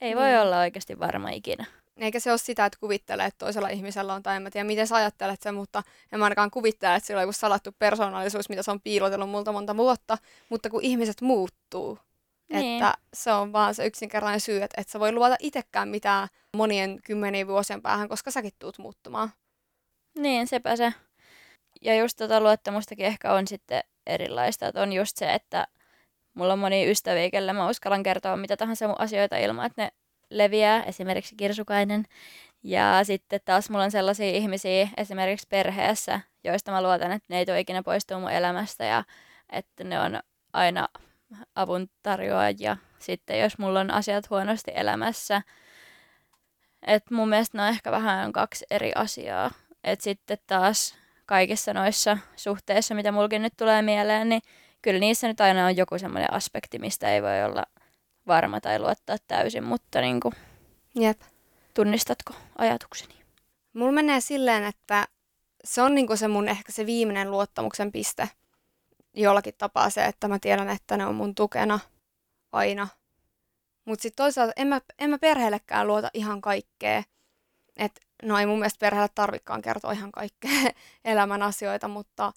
ei 0.00 0.16
voi 0.16 0.24
Niin. 0.26 0.38
olla 0.40 0.58
oikeasti 0.58 0.98
varma 0.98 1.30
ikinä. 1.30 1.64
Eikä 1.96 2.20
se 2.20 2.30
ole 2.30 2.38
sitä, 2.38 2.66
että 2.66 2.78
kuvittelee, 2.80 3.26
että 3.26 3.38
toisella 3.44 3.68
ihmisellä 3.68 4.14
on, 4.14 4.22
tai 4.22 4.36
en 4.36 4.42
mä 4.42 4.50
tiedä, 4.50 4.66
miten 4.66 4.86
sä 4.86 4.96
ajattelet 4.96 5.42
sen, 5.42 5.54
mutta 5.54 5.82
en 6.12 6.18
mä 6.18 6.24
ainakaan 6.24 6.50
kuvittele, 6.50 6.94
että 6.94 7.06
sillä 7.06 7.18
on 7.18 7.22
joku 7.22 7.32
salattu 7.32 7.70
persoonallisuus, 7.78 8.48
mitä 8.48 8.62
se 8.62 8.70
on 8.70 8.80
piilotellut 8.80 9.30
multa 9.30 9.52
monta 9.52 9.76
vuotta, 9.76 10.18
mutta 10.48 10.70
kun 10.70 10.82
ihmiset 10.82 11.20
muuttuu, 11.20 11.98
Niin. 12.60 12.82
että 12.82 12.94
se 13.14 13.32
on 13.32 13.52
vaan 13.52 13.74
se 13.74 13.86
yksinkertainen 13.86 14.40
syy, 14.40 14.62
että 14.62 14.80
et 14.80 14.88
sä 14.88 15.00
voi 15.00 15.12
luoda 15.12 15.36
itsekään 15.38 15.88
mitään 15.88 16.28
monien 16.56 17.00
kymmenien 17.04 17.46
vuosien 17.46 17.82
päähän, 17.82 18.08
koska 18.08 18.30
säkin 18.30 18.52
tuut 18.58 18.78
muuttumaan. 18.78 19.32
Niin, 20.18 20.46
sepä 20.46 20.76
se. 20.76 20.92
Ja 21.82 21.96
just 21.96 22.16
tota 22.18 22.40
luottamustakin 22.40 23.06
ehkä 23.06 23.32
on 23.32 23.46
sitten 23.46 23.82
erilaista. 24.06 24.66
Että 24.66 24.82
on 24.82 24.92
just 24.92 25.16
se, 25.16 25.34
että 25.34 25.66
mulla 26.34 26.52
on 26.52 26.58
moni 26.58 26.90
ystäviä, 26.90 27.30
kelle 27.30 27.52
mä 27.52 27.68
uskallan 27.68 28.02
kertoa 28.02 28.36
mitä 28.36 28.56
tahansa 28.56 28.88
mun 28.88 29.00
asioita 29.00 29.36
ilman, 29.36 29.66
että 29.66 29.82
ne 29.82 29.90
leviää, 30.30 30.82
esimerkiksi 30.82 31.36
kirsukainen. 31.36 32.04
Ja 32.62 33.00
sitten 33.02 33.40
taas 33.44 33.70
mulla 33.70 33.84
on 33.84 33.90
sellaisia 33.90 34.30
ihmisiä 34.30 34.88
esimerkiksi 34.96 35.46
perheessä, 35.50 36.20
joista 36.44 36.72
mä 36.72 36.82
luotan, 36.82 37.12
että 37.12 37.26
ne 37.28 37.38
ei 37.38 37.46
tule 37.46 37.60
ikinä 37.60 37.82
poistua 37.82 38.18
mun 38.18 38.30
elämästä 38.30 38.84
ja 38.84 39.04
että 39.50 39.84
ne 39.84 40.00
on 40.00 40.20
aina 40.52 40.88
avun 41.54 41.90
tarjoajia. 42.02 42.76
Sitten 42.98 43.40
jos 43.40 43.58
mulla 43.58 43.80
on 43.80 43.90
asiat 43.90 44.30
huonosti 44.30 44.72
elämässä, 44.74 45.42
että 46.86 47.14
mun 47.14 47.28
mielestä 47.28 47.58
ne 47.58 47.62
on 47.62 47.68
ehkä 47.68 47.90
vähän 47.90 48.32
kaksi 48.32 48.66
eri 48.70 48.92
asiaa. 48.94 49.50
Et 49.84 50.00
sitten 50.00 50.38
taas 50.46 50.94
kaikissa 51.26 51.74
noissa 51.74 52.18
suhteissa, 52.36 52.94
mitä 52.94 53.12
mulkin 53.12 53.42
nyt 53.42 53.54
tulee 53.56 53.82
mieleen, 53.82 54.28
niin 54.28 54.42
kyllä 54.82 55.00
niissä 55.00 55.28
nyt 55.28 55.40
aina 55.40 55.66
on 55.66 55.76
joku 55.76 55.98
semmoinen 55.98 56.32
aspekti, 56.32 56.78
mistä 56.78 57.14
ei 57.14 57.22
voi 57.22 57.44
olla 57.44 57.62
varma 58.26 58.60
tai 58.60 58.78
luottaa 58.78 59.16
täysin, 59.28 59.64
mutta 59.64 60.00
niin 60.00 60.20
kuin, 60.20 60.34
Jep. 60.94 61.20
tunnistatko 61.74 62.34
ajatukseni? 62.58 63.14
Mulla 63.72 63.92
menee 63.92 64.20
silleen, 64.20 64.64
että 64.64 65.08
se 65.64 65.82
on 65.82 65.94
niinku 65.94 66.16
se 66.16 66.28
mun 66.28 66.48
ehkä 66.48 66.72
se 66.72 66.86
viimeinen 66.86 67.30
luottamuksen 67.30 67.92
piste. 67.92 68.28
Jollakin 69.14 69.54
tapaa 69.58 69.90
se, 69.90 70.04
että 70.04 70.28
mä 70.28 70.38
tiedän, 70.38 70.68
että 70.68 70.96
ne 70.96 71.06
on 71.06 71.14
mun 71.14 71.34
tukena 71.34 71.80
aina. 72.52 72.88
Mutta 73.84 74.02
sitten 74.02 74.24
toisaalta 74.24 74.52
en 74.56 74.66
mä, 74.66 74.80
en 74.98 75.10
mä 75.10 75.18
perheellekään 75.18 75.86
luota 75.86 76.10
ihan 76.14 76.40
kaikkea. 76.40 77.02
Et, 77.76 78.00
no 78.22 78.38
ei 78.38 78.46
mun 78.46 78.58
mielestä 78.58 78.78
perheelle 78.78 79.08
tarvikaan 79.14 79.62
kertoa 79.62 79.92
ihan 79.92 80.12
kaikkea 80.12 80.50
elämän 81.04 81.42
asioita, 81.42 81.88
mutta 81.88 82.32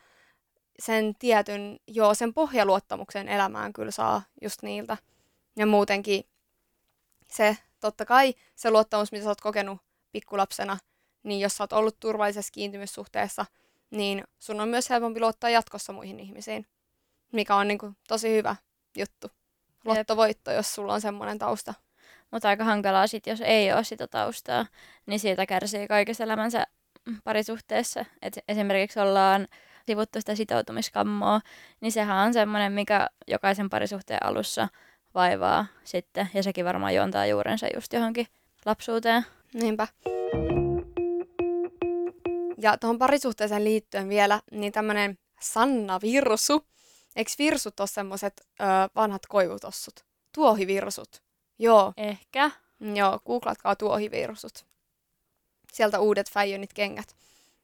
sen 0.80 1.16
tietyn, 1.20 1.80
joo, 1.88 2.14
sen 2.14 2.34
pohjaluottamuksen 2.34 3.28
elämään 3.28 3.74
kyllä 3.74 3.92
saa 3.92 4.22
just 4.42 4.64
niiltä. 4.64 4.98
Ja 5.56 5.66
muutenkin 5.66 6.24
se, 7.32 7.58
totta 7.80 8.06
kai 8.06 8.34
se 8.56 8.72
luottamus, 8.72 9.12
mitä 9.12 9.24
sä 9.24 9.30
oot 9.30 9.42
kokenut 9.42 9.82
pikkulapsena, 10.12 10.78
niin 11.24 11.40
jos 11.40 11.58
sä 11.58 11.64
oot 11.64 11.74
ollut 11.74 12.00
turvallisessa 12.00 12.52
kiintymyssuhteessa, 12.52 13.46
niin 13.92 14.24
sun 14.40 14.62
on 14.62 14.70
myös 14.70 14.90
helpompi 14.90 15.20
luottaa 15.20 15.50
jatkossa 15.50 15.94
muihin 15.94 16.20
ihmisiin, 16.20 16.68
mikä 17.34 17.56
on 17.56 17.68
niin 17.68 17.78
kuin 17.78 17.98
tosi 18.08 18.36
hyvä 18.36 18.56
juttu. 18.98 19.28
Lottovoitto, 19.86 20.52
jos 20.52 20.76
sulla 20.76 20.94
on 20.94 21.02
semmoinen 21.02 21.40
tausta. 21.40 21.74
Mutta 22.32 22.50
aika 22.50 22.64
hankalaa 22.64 23.08
sit, 23.08 23.28
jos 23.28 23.42
ei 23.42 23.74
ole 23.74 23.84
sitä 23.84 24.08
taustaa, 24.08 24.66
niin 25.06 25.20
siitä 25.20 25.46
kärsii 25.46 25.88
kaikessa 25.88 26.24
elämänsä 26.24 26.68
parisuhteessa. 27.24 28.06
Et 28.22 28.40
esimerkiksi 28.48 29.00
ollaan 29.00 29.48
sivuttu 29.86 30.20
sitä 30.20 30.36
sitoutumiskammoa, 30.36 31.42
niin 31.82 31.92
sehän 31.92 32.28
on 32.28 32.34
semmoinen, 32.34 32.74
mikä 32.74 33.10
jokaisen 33.28 33.70
parisuhteen 33.70 34.26
alussa 34.26 34.68
vaivaa 35.16 35.66
sitten, 35.84 36.30
ja 36.34 36.44
sekin 36.44 36.66
varmaan 36.66 36.96
juontaa 36.96 37.26
juurensa 37.26 37.68
just 37.76 37.94
johonkin 37.94 38.28
lapsuuteen. 38.66 39.26
Niinpä. 39.54 39.88
Ja 42.62 42.78
tuohon 42.78 43.00
parisuhteeseen 43.00 43.64
liittyen 43.64 44.10
vielä, 44.10 44.42
niin 44.52 44.72
tämmöinen 44.72 45.18
Sanna 45.42 46.02
Virsu. 46.02 46.68
Eikö 47.16 47.32
virsut 47.40 47.80
ole 47.80 47.88
semmoiset 47.88 48.48
vanhat 48.96 49.26
koivutossut? 49.28 50.06
Tuohivirsut. 50.36 51.24
Joo, 51.60 51.94
Ehkä. 51.98 52.52
joo, 52.96 53.20
googlatkaa 53.26 53.76
tuohivirsut. 53.76 54.66
Sieltä 55.74 56.00
uudet 56.00 56.32
Fäijönit 56.32 56.74
kengät. 56.74 57.16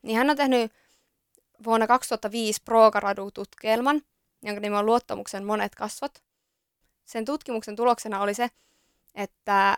Niin 0.01 0.17
hän 0.17 0.29
on 0.29 0.37
tehnyt 0.37 0.71
vuonna 1.63 1.87
2005 1.87 2.61
Proogaradu-tutkielman, 2.65 4.01
jonka 4.43 4.59
nimi 4.61 4.75
on 4.75 4.85
Luottamuksen 4.85 5.45
monet 5.45 5.75
kasvot. 5.75 6.23
Sen 7.05 7.25
tutkimuksen 7.25 7.75
tuloksena 7.75 8.21
oli 8.21 8.33
se, 8.33 8.49
että 9.15 9.75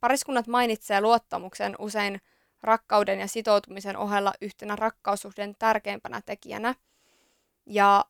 pariskunnat 0.00 0.46
mainitsee 0.46 1.00
luottamuksen 1.00 1.74
usein 1.78 2.20
rakkauden 2.66 3.20
ja 3.20 3.26
sitoutumisen 3.28 3.96
ohella 3.96 4.32
yhtenä 4.40 4.76
rakkaussuhteen 4.76 5.56
tärkeimpänä 5.58 6.20
tekijänä. 6.26 6.74
Ja 7.66 8.04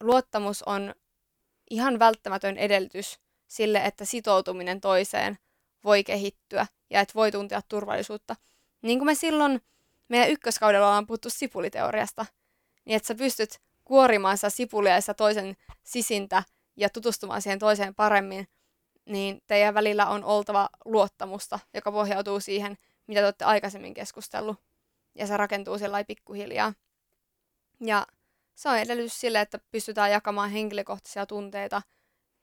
luottamus 0.00 0.62
on 0.62 0.94
ihan 1.70 1.98
välttämätön 1.98 2.56
edellytys 2.56 3.20
sille, 3.48 3.78
että 3.84 4.04
sitoutuminen 4.04 4.80
toiseen 4.80 5.38
voi 5.84 6.04
kehittyä 6.04 6.66
ja 6.90 7.00
että 7.00 7.14
voi 7.14 7.32
tuntea 7.32 7.60
turvallisuutta. 7.68 8.36
Niin 8.82 8.98
kuin 8.98 9.06
me 9.06 9.14
silloin 9.14 9.62
meidän 10.08 10.30
ykköskaudella 10.30 10.86
ollaan 10.86 11.06
puhuttu 11.06 11.30
sipuliteoriasta, 11.30 12.26
niin 12.84 12.96
että 12.96 13.06
sä 13.06 13.14
pystyt 13.14 13.60
kuorimaan 13.84 14.38
sitä 14.38 14.50
sipulia 14.50 14.94
ja 14.94 15.00
sitä 15.00 15.14
toisen 15.14 15.56
sisintä 15.84 16.42
ja 16.76 16.90
tutustumaan 16.90 17.42
siihen 17.42 17.58
toiseen 17.58 17.94
paremmin, 17.94 18.48
niin 19.04 19.42
teidän 19.46 19.74
välillä 19.74 20.06
on 20.06 20.24
oltava 20.24 20.68
luottamusta, 20.84 21.58
joka 21.74 21.92
pohjautuu 21.92 22.40
siihen, 22.40 22.78
mitä 23.08 23.20
te 23.20 23.24
olette 23.24 23.44
aikaisemmin 23.44 23.94
keskustellut. 23.94 24.56
Ja 25.14 25.26
se 25.26 25.36
rakentuu 25.36 25.78
sillä 25.78 26.04
pikkuhiljaa. 26.04 26.74
Ja 27.80 28.06
se 28.54 28.68
on 28.68 28.78
edellytys 28.78 29.20
sille, 29.20 29.40
että 29.40 29.58
pystytään 29.70 30.10
jakamaan 30.10 30.50
henkilökohtaisia 30.50 31.26
tunteita 31.26 31.82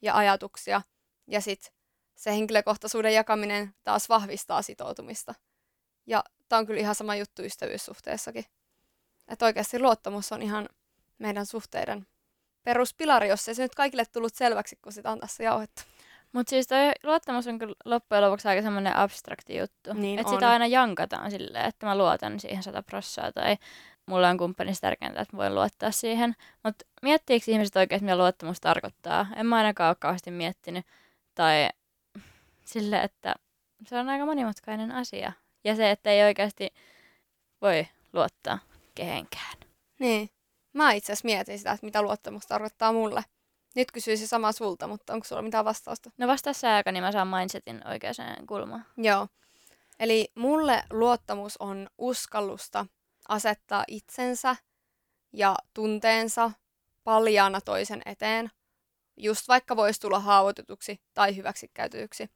ja 0.01 0.15
ajatuksia. 0.15 0.81
Ja 1.27 1.41
sitten 1.41 1.73
se 2.15 2.31
henkilökohtaisuuden 2.31 3.13
jakaminen 3.13 3.75
taas 3.83 4.09
vahvistaa 4.09 4.61
sitoutumista. 4.61 5.35
Ja 6.05 6.23
tämä 6.49 6.59
on 6.59 6.65
kyllä 6.65 6.79
ihan 6.79 6.95
sama 6.95 7.15
juttu 7.15 7.41
ystävyyssuhteessakin. 7.41 8.45
Että 9.27 9.45
oikeasti 9.45 9.79
luottamus 9.79 10.31
on 10.31 10.41
ihan 10.41 10.69
meidän 11.17 11.45
suhteiden 11.45 12.07
peruspilari, 12.63 13.29
jos 13.29 13.47
ei 13.47 13.55
se 13.55 13.63
nyt 13.63 13.75
kaikille 13.75 14.05
tullut 14.05 14.35
selväksi, 14.35 14.75
kun 14.81 14.93
sitä 14.93 15.11
on 15.11 15.19
tässä 15.19 15.43
jauhettu. 15.43 15.81
Mutta 16.35 16.49
siis 16.49 16.67
toi 16.67 16.91
luottamus 17.03 17.47
on 17.47 17.59
kyllä 17.59 17.75
loppujen 17.85 18.23
lopuksi 18.23 18.47
aika 18.47 18.61
semmoinen 18.61 18.95
abstrakti 18.95 19.57
juttu. 19.57 19.93
Niin 19.93 20.19
että 20.19 20.33
sitä 20.33 20.49
aina 20.49 20.67
jankataan 20.67 21.31
silleen, 21.31 21.65
että 21.65 21.85
mä 21.85 21.97
luotan 21.97 22.39
siihen 22.39 22.63
sata 22.63 22.83
prossaa 22.83 23.31
tai 23.31 23.57
mulla 24.05 24.29
on 24.29 24.37
kumppanista 24.37 24.87
tärkeintä, 24.87 25.21
että 25.21 25.37
voin 25.37 25.55
luottaa 25.55 25.91
siihen. 25.91 26.35
Mutta 26.63 26.85
miettiikö 27.01 27.51
ihmiset 27.51 27.75
oikein, 27.75 28.03
mitä 28.03 28.17
luottamus 28.17 28.61
tarkoittaa? 28.61 29.27
En 29.35 29.45
mä 29.45 29.55
ainakaan 29.55 29.89
ole 29.89 29.95
kauheasti 29.99 30.31
miettinyt. 30.31 30.85
Tai 31.35 31.69
sille, 32.65 33.01
että 33.01 33.35
se 33.87 33.99
on 33.99 34.09
aika 34.09 34.25
monimutkainen 34.25 34.91
asia. 34.91 35.31
Ja 35.63 35.75
se, 35.75 35.91
että 35.91 36.09
ei 36.09 36.23
oikeasti 36.23 36.73
voi 37.61 37.87
luottaa 38.13 38.59
kehenkään. 38.95 39.57
Niin. 39.99 40.29
Mä 40.73 40.91
itse 40.91 41.13
asiassa 41.13 41.25
mietin 41.25 41.57
sitä, 41.57 41.71
että 41.71 41.85
mitä 41.85 42.01
luottamus 42.01 42.47
tarkoittaa 42.47 42.93
mulle. 42.93 43.23
Nyt 43.75 43.91
kysyisin 43.91 44.27
sama 44.27 44.51
sulta, 44.51 44.87
mutta 44.87 45.13
onko 45.13 45.25
sulla 45.25 45.41
mitään 45.41 45.65
vastausta? 45.65 46.11
No 46.17 46.27
vastaa 46.27 46.53
sä 46.53 46.75
aika, 46.75 46.91
niin 46.91 47.03
mä 47.03 47.11
saan 47.11 47.27
mindsetin 47.27 47.87
oikeaan 47.87 48.47
kulmaan. 48.47 48.85
Joo. 48.97 49.27
Eli 49.99 50.31
mulle 50.35 50.83
luottamus 50.89 51.57
on 51.57 51.89
uskallusta 51.97 52.85
asettaa 53.27 53.83
itsensä 53.87 54.55
ja 55.33 55.55
tunteensa 55.73 56.51
paljaana 57.03 57.61
toisen 57.61 58.01
eteen, 58.05 58.51
just 59.17 59.47
vaikka 59.47 59.75
voisi 59.75 60.01
tulla 60.01 60.19
haavoitetuksi 60.19 61.01
tai 61.13 61.35
hyväksikäytetyksi, 61.35 62.29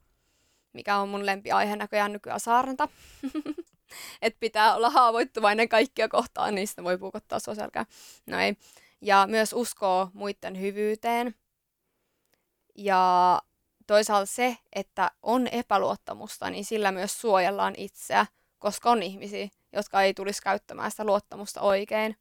mikä 0.72 0.96
on 0.96 1.08
mun 1.08 1.26
lempiaihe 1.26 1.76
näköjään 1.76 2.12
nykyään 2.12 2.40
saarnata. 2.40 2.88
että 4.22 4.40
pitää 4.40 4.74
olla 4.74 4.90
haavoittuvainen 4.90 5.68
kaikkia 5.68 6.08
kohtaan, 6.08 6.54
niin 6.54 6.68
sitä 6.68 6.84
voi 6.84 6.98
puukottaa 6.98 7.38
sua 7.38 7.54
selkään. 7.54 7.86
No 8.26 8.38
ei. 8.38 8.56
Ja 9.00 9.26
myös 9.26 9.52
uskoo 9.52 10.10
muiden 10.12 10.60
hyvyyteen. 10.60 11.34
Ja 12.74 13.42
toisaalta 13.86 14.26
se, 14.26 14.56
että 14.72 15.10
on 15.22 15.46
epäluottamusta, 15.46 16.50
niin 16.50 16.64
sillä 16.64 16.92
myös 16.92 17.20
suojellaan 17.20 17.74
itseä, 17.76 18.26
koska 18.58 18.90
on 18.90 19.02
ihmisiä, 19.02 19.48
jotka 19.72 20.02
ei 20.02 20.14
tulisi 20.14 20.42
käyttämään 20.42 20.90
sitä 20.90 21.04
luottamusta 21.04 21.60
oikein. 21.60 22.16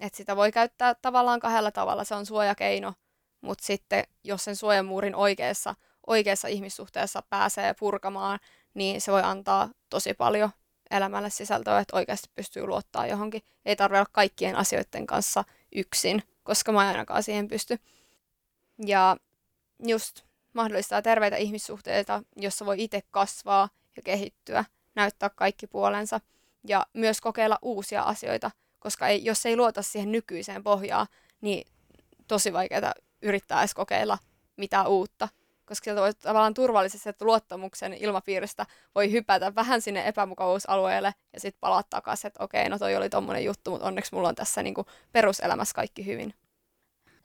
Et 0.00 0.14
sitä 0.14 0.36
voi 0.36 0.52
käyttää 0.52 0.94
tavallaan 0.94 1.40
kahdella 1.40 1.70
tavalla, 1.70 2.04
se 2.04 2.14
on 2.14 2.26
suojakeino, 2.26 2.94
mutta 3.40 3.64
sitten 3.64 4.04
jos 4.24 4.44
sen 4.44 4.56
suojamuurin 4.56 5.14
oikeassa, 5.14 5.74
oikeassa 6.06 6.48
ihmissuhteessa 6.48 7.22
pääsee 7.30 7.74
purkamaan, 7.74 8.38
niin 8.74 9.00
se 9.00 9.12
voi 9.12 9.22
antaa 9.22 9.68
tosi 9.90 10.14
paljon 10.14 10.50
elämälle 10.90 11.30
sisältöä, 11.30 11.78
että 11.78 11.96
oikeasti 11.96 12.30
pystyy 12.34 12.66
luottaa 12.66 13.06
johonkin. 13.06 13.42
Ei 13.64 13.76
tarvitse 13.76 13.98
olla 13.98 14.10
kaikkien 14.12 14.56
asioiden 14.56 15.06
kanssa 15.06 15.44
yksin, 15.72 16.22
koska 16.42 16.72
mä 16.72 16.82
en 16.82 16.88
ainakaan 16.88 17.22
siihen 17.22 17.48
pysty. 17.48 17.78
Ja 18.86 19.16
just 19.86 20.22
mahdollistaa 20.52 21.02
terveitä 21.02 21.36
ihmissuhteita, 21.36 22.22
jossa 22.36 22.66
voi 22.66 22.82
itse 22.84 23.02
kasvaa 23.10 23.68
ja 23.96 24.02
kehittyä, 24.02 24.64
näyttää 24.94 25.30
kaikki 25.30 25.66
puolensa 25.66 26.20
ja 26.68 26.86
myös 26.92 27.20
kokeilla 27.20 27.58
uusia 27.62 28.02
asioita, 28.02 28.50
koska 28.78 29.08
ei, 29.08 29.24
jos 29.24 29.46
ei 29.46 29.56
luota 29.56 29.82
siihen 29.82 30.12
nykyiseen 30.12 30.62
pohjaan, 30.62 31.06
niin 31.40 31.66
tosi 32.28 32.52
vaikeaa 32.52 32.94
yrittää 33.22 33.60
edes 33.60 33.74
kokeilla 33.74 34.18
mitään 34.56 34.86
uutta 34.86 35.28
koska 35.68 35.84
sieltä 35.84 36.00
voi 36.00 36.14
tavallaan 36.14 36.54
turvallisesti 36.54 37.08
että 37.08 37.24
luottamuksen 37.24 37.94
ilmapiiristä 37.94 38.66
voi 38.94 39.12
hypätä 39.12 39.54
vähän 39.54 39.82
sinne 39.82 40.08
epämukavuusalueelle 40.08 41.14
ja 41.32 41.40
sitten 41.40 41.60
palaa 41.60 41.82
takaisin, 41.90 42.28
että 42.28 42.44
okei, 42.44 42.68
no 42.68 42.78
toi 42.78 42.96
oli 42.96 43.08
tommonen 43.08 43.44
juttu, 43.44 43.70
mutta 43.70 43.86
onneksi 43.86 44.14
mulla 44.14 44.28
on 44.28 44.34
tässä 44.34 44.62
niinku 44.62 44.86
peruselämässä 45.12 45.74
kaikki 45.74 46.06
hyvin. 46.06 46.34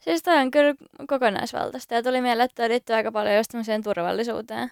Siis 0.00 0.22
toi 0.22 0.36
on 0.36 0.50
kyllä 0.50 0.74
kokonaisvaltaista 1.08 1.94
ja 1.94 2.02
tuli 2.02 2.20
mieleen, 2.20 2.44
että 2.44 2.68
liittyy 2.68 2.96
aika 2.96 3.12
paljon 3.12 3.36
just 3.36 3.50
turvallisuuteen. 3.84 4.70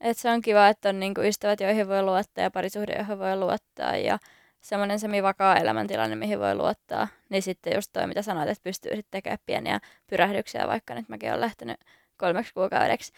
Että 0.00 0.22
se 0.22 0.30
on 0.30 0.40
kiva, 0.40 0.68
että 0.68 0.88
on 0.88 1.00
niinku 1.00 1.20
ystävät, 1.20 1.60
joihin 1.60 1.88
voi 1.88 2.02
luottaa 2.02 2.44
ja 2.44 2.50
parisuhde, 2.50 2.92
joihin 2.92 3.18
voi 3.18 3.36
luottaa 3.36 3.96
ja 3.96 4.18
semmoinen 4.60 4.98
semi-vakaa 4.98 5.56
elämäntilanne, 5.56 6.16
mihin 6.16 6.38
voi 6.38 6.54
luottaa. 6.54 7.08
Niin 7.28 7.42
sitten 7.42 7.74
just 7.74 7.90
toi, 7.92 8.06
mitä 8.06 8.22
sanoit, 8.22 8.48
että 8.48 8.62
pystyy 8.64 8.90
sitten 8.96 9.10
tekemään 9.10 9.38
pieniä 9.46 9.80
pyrähdyksiä, 10.06 10.66
vaikka 10.66 10.94
nyt 10.94 11.08
mäkin 11.08 11.28
olen 11.28 11.40
lähtenyt 11.40 11.76
kolmeksi 12.18 12.54
kuukaudeksi 12.54 13.12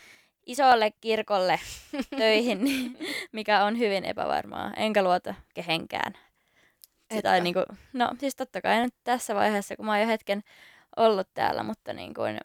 isolle 0.46 0.90
kirkolle 1.00 1.60
töihin, 2.18 2.60
mikä 3.32 3.64
on 3.64 3.78
hyvin 3.78 4.04
epävarmaa. 4.04 4.72
Enkä 4.76 5.02
luota 5.02 5.34
kehenkään. 5.54 6.12
Sitä 7.14 7.40
niin 7.40 7.54
kuin, 7.54 7.64
no 7.92 8.10
siis 8.18 8.36
totta 8.36 8.60
kai 8.60 8.80
nyt 8.80 8.94
tässä 9.04 9.34
vaiheessa, 9.34 9.76
kun 9.76 9.86
mä 9.86 9.92
oon 9.92 10.00
jo 10.00 10.06
hetken 10.06 10.42
ollut 10.96 11.28
täällä, 11.34 11.62
mutta 11.62 11.92
niin 11.92 12.14
kuin, 12.14 12.38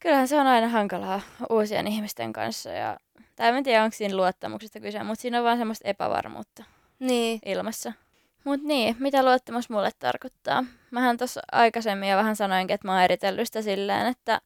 kyllähän 0.00 0.28
se 0.28 0.40
on 0.40 0.46
aina 0.46 0.68
hankalaa 0.68 1.20
uusien 1.50 1.86
ihmisten 1.86 2.32
kanssa. 2.32 2.70
Ja, 2.70 2.96
tai 3.36 3.48
en 3.48 3.64
tiedä, 3.64 3.84
onko 3.84 3.96
siinä 3.96 4.16
luottamuksesta 4.16 4.80
kyse, 4.80 5.02
mutta 5.02 5.22
siinä 5.22 5.38
on 5.38 5.44
vaan 5.44 5.58
semmoista 5.58 5.88
epävarmuutta 5.88 6.64
niin. 6.98 7.38
ilmassa. 7.44 7.92
Mutta 8.44 8.66
niin, 8.66 8.96
mitä 8.98 9.22
luottamus 9.24 9.70
mulle 9.70 9.90
tarkoittaa? 9.98 10.64
Mähän 10.90 11.16
tuossa 11.16 11.40
aikaisemmin 11.52 12.08
jo 12.08 12.16
vähän 12.16 12.36
sanoinkin, 12.36 12.74
että 12.74 12.88
mä 12.88 12.92
oon 12.92 13.02
eritellyt 13.02 13.46
sitä 13.46 13.62
silleen, 13.62 14.06
että 14.06 14.40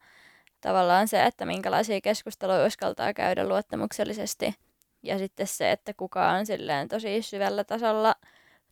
tavallaan 0.61 1.09
se, 1.09 1.25
että 1.25 1.47
minkälaisia 1.47 2.01
keskusteluja 2.01 2.67
uskaltaa 2.67 3.15
käydä 3.15 3.49
luottamuksellisesti. 3.49 4.55
Ja 5.03 5.19
sitten 5.19 5.47
se, 5.47 5.73
että 5.73 5.95
kuka 5.95 6.31
on 6.31 6.47
silleen 6.47 6.89
tosi 6.89 7.23
syvällä 7.23 7.65
tasolla 7.65 8.15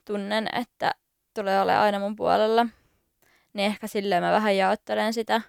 tunnen, 0.05 0.49
että 0.53 0.95
tulee 1.35 1.61
ole 1.61 1.77
aina 1.77 1.99
mun 1.99 2.17
puolella. 2.17 2.67
Niin 3.53 3.67
ehkä 3.67 3.87
silleen 3.87 4.23
mä 4.23 4.33
vähän 4.33 4.57
jaottelen 4.57 5.13
sitä. 5.13 5.41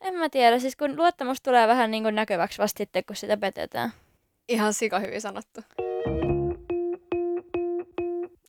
En 0.00 0.14
mä 0.14 0.28
tiedä, 0.28 0.58
siis 0.58 0.76
kun 0.76 0.96
luottamus 0.96 1.42
tulee 1.42 1.68
vähän 1.68 1.90
niin 1.90 2.02
kuin 2.02 2.14
näkyväksi 2.14 2.58
vasta 2.58 2.78
sitten, 2.78 3.04
kun 3.04 3.16
sitä 3.16 3.36
petetään. 3.36 3.92
Ihan 4.48 4.74
sika 4.74 4.98
hyvin 4.98 5.20
sanottu. 5.20 5.60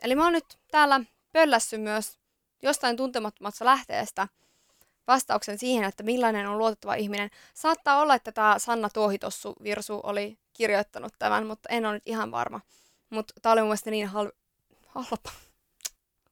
Eli 0.03 0.15
mä 0.15 0.23
oon 0.23 0.33
nyt 0.33 0.57
täällä 0.71 1.01
pöllässy 1.31 1.77
myös 1.77 2.19
jostain 2.63 2.97
tuntemattomasta 2.97 3.65
lähteestä– 3.65 4.27
vastauksen 5.11 5.57
siihen, 5.57 5.83
että 5.83 6.03
millainen 6.03 6.47
on 6.47 6.57
luotettava 6.57 6.95
ihminen. 6.95 7.29
Saattaa 7.53 8.01
olla, 8.01 8.15
että 8.15 8.31
tämä 8.31 8.55
Sanna 8.59 8.89
Tuohitossu 8.89 9.53
Virsu 9.63 9.99
oli 10.03 10.37
kirjoittanut 10.53 11.13
tämän, 11.19 11.47
mutta 11.47 11.69
en 11.69 11.85
ole 11.85 11.93
nyt 11.93 12.07
ihan 12.07 12.31
varma. 12.31 12.61
Mutta 13.09 13.33
tämä 13.41 13.53
oli 13.53 13.61
mun 13.61 13.67
mielestä 13.67 13.91
niin 13.91 14.07
hal- 14.07 14.31
halpa. 14.87 15.31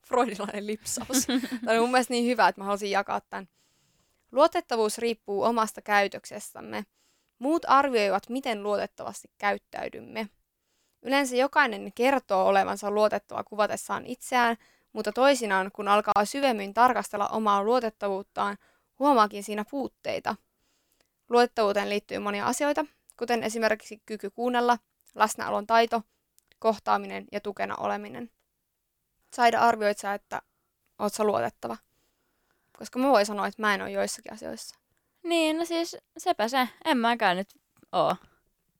Freudilainen 0.07 0.67
lipsaus. 0.67 1.27
tämä 1.65 1.71
oli 1.71 1.79
mun 1.79 1.91
mielestä 1.91 2.13
niin 2.13 2.25
hyvä, 2.25 2.47
että 2.47 2.61
mä 2.61 2.65
halusin 2.65 2.91
jakaa 2.91 3.21
tämän. 3.21 3.47
Luotettavuus 4.31 4.97
riippuu 4.97 5.43
omasta 5.43 5.81
käytöksestämme. 5.81 6.85
Muut 7.39 7.65
arvioivat, 7.67 8.29
miten 8.29 8.63
luotettavasti 8.63 9.27
käyttäydymme. 9.37 10.29
Yleensä 11.01 11.35
jokainen 11.35 11.91
kertoo 11.95 12.47
olevansa 12.47 12.91
luotettava 12.91 13.43
kuvatessaan 13.43 14.05
itseään, 14.05 14.57
mutta 14.93 15.11
toisinaan, 15.11 15.71
kun 15.71 15.87
alkaa 15.87 16.25
syvemmin 16.25 16.73
tarkastella 16.73 17.27
omaa 17.27 17.63
luotettavuuttaan, 17.63 18.57
huomaakin 18.99 19.43
siinä 19.43 19.65
puutteita. 19.71 20.35
Luotettavuuteen 21.29 21.89
liittyy 21.89 22.19
monia 22.19 22.45
asioita, 22.45 22.85
kuten 23.17 23.43
esimerkiksi 23.43 24.01
kyky 24.05 24.29
kuunnella, 24.29 24.77
läsnäolon 25.15 25.67
taito, 25.67 26.01
kohtaaminen 26.59 27.25
ja 27.31 27.39
tukena 27.39 27.75
oleminen. 27.75 28.31
Saida 29.33 29.59
arvioit 29.59 29.97
sä, 29.97 30.13
että 30.13 30.41
oot 30.99 31.13
sä 31.13 31.23
luotettava? 31.23 31.77
Koska 32.77 32.99
mä 32.99 33.09
voin 33.09 33.25
sanoa, 33.25 33.47
että 33.47 33.61
mä 33.61 33.73
en 33.73 33.81
ole 33.81 33.91
joissakin 33.91 34.33
asioissa. 34.33 34.75
Niin, 35.23 35.57
no 35.57 35.65
siis 35.65 35.97
sepä 36.17 36.47
se. 36.47 36.69
En 36.85 36.97
mäkään 36.97 37.37
nyt 37.37 37.49
oo 37.91 38.15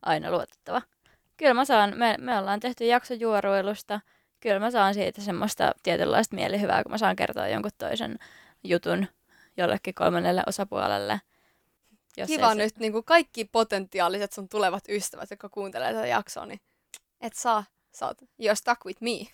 aina 0.02 0.32
luotettava. 0.32 0.82
Kyllä 1.38 1.54
mä 1.54 1.66
saan, 1.66 1.98
me, 1.98 2.16
me 2.20 2.38
ollaan 2.38 2.60
tehty 2.60 2.86
jakso 2.86 3.14
juoruilusta– 3.14 4.02
kyllä 4.40 4.60
mä 4.60 4.72
saan 4.72 4.94
siitä 4.94 5.22
semmoista 5.22 5.72
tietynlaista 5.84 6.36
mielihyvää, 6.36 6.84
kun 6.84 6.92
mä 6.92 6.98
saan 6.98 7.16
kertoa 7.16 7.48
jonkun 7.48 7.72
toisen 7.78 8.20
jutun 8.64 9.08
jollekin 9.58 9.94
kolmannelle 9.94 10.44
osapuolelle. 10.48 11.22
Jos 12.18 12.28
Kiva 12.28 12.56
nyt 12.56 12.74
se... 12.74 12.80
niin 12.80 12.92
kuin 12.92 13.04
kaikki 13.04 13.46
potentiaaliset 13.46 14.34
sun 14.34 14.50
tulevat 14.50 14.84
ystävät, 14.90 15.30
jotka 15.30 15.50
kuuntelee 15.50 15.94
tätä 15.94 16.08
jaksoa, 16.08 16.46
niin 16.46 16.60
et 17.22 17.34
saa, 17.34 17.64
saat, 17.92 18.22
you're 18.22 18.56
stuck 18.56 18.86
with 18.86 19.02
me. 19.02 19.18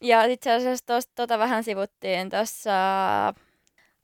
ja 0.00 0.24
itse 0.24 0.52
asiassa 0.52 0.86
tosta, 0.86 1.12
tota 1.14 1.38
vähän 1.38 1.64
sivuttiin 1.64 2.30
tuossa 2.30 2.70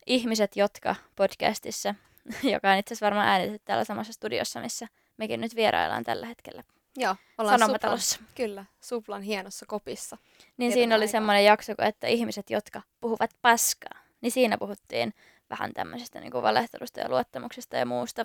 Ihmiset, 0.06 0.56
jotka 0.56 0.96
podcastissa, 1.16 1.94
joka 2.52 2.70
on 2.70 2.78
itse 2.78 2.94
asiassa 2.94 3.06
varmaan 3.06 3.28
äänitetty 3.28 3.62
täällä 3.64 3.84
samassa 3.84 4.12
studiossa, 4.12 4.60
missä 4.60 4.86
mekin 5.16 5.40
nyt 5.40 5.56
vieraillaan 5.56 6.04
tällä 6.04 6.26
hetkellä. 6.26 6.62
Joo, 6.96 7.16
ollaan 7.38 7.58
Sanomatalossa. 7.58 8.16
Suplan, 8.16 8.34
kyllä, 8.34 8.64
Suplan 8.80 9.22
hienossa 9.22 9.66
kopissa. 9.66 10.18
Niin 10.56 10.72
siinä 10.72 10.94
oli 10.94 11.02
aikaa. 11.02 11.12
semmoinen 11.12 11.44
jakso, 11.44 11.72
että 11.78 12.06
ihmiset, 12.06 12.50
jotka 12.50 12.82
puhuvat 13.00 13.30
paskaa, 13.42 13.98
niin 14.20 14.32
siinä 14.32 14.58
puhuttiin 14.58 15.14
vähän 15.50 15.72
tämmöisestä 15.74 16.20
niin 16.20 16.32
kuin 16.32 16.42
valehtelusta 16.42 17.00
ja 17.00 17.08
luottamuksesta 17.08 17.76
ja 17.76 17.86
muusta. 17.86 18.24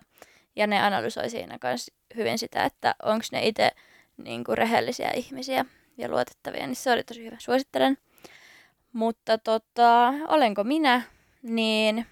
Ja 0.55 0.67
ne 0.67 0.81
analysoi 0.81 1.29
siinä 1.29 1.57
myös 1.63 1.91
hyvin 2.15 2.39
sitä, 2.39 2.63
että 2.63 2.95
onko 3.03 3.25
ne 3.31 3.47
itse 3.47 3.71
niin 4.17 4.43
kuin 4.43 4.57
rehellisiä 4.57 5.11
ihmisiä 5.11 5.65
ja 5.97 6.09
luotettavia, 6.09 6.67
niin 6.67 6.75
se 6.75 6.91
oli 6.91 7.03
tosi 7.03 7.25
hyvä. 7.25 7.37
Suosittelen. 7.39 7.97
Mutta 8.93 9.37
tota, 9.37 10.13
olenko 10.27 10.63
minä, 10.63 11.01
niin 11.41 12.05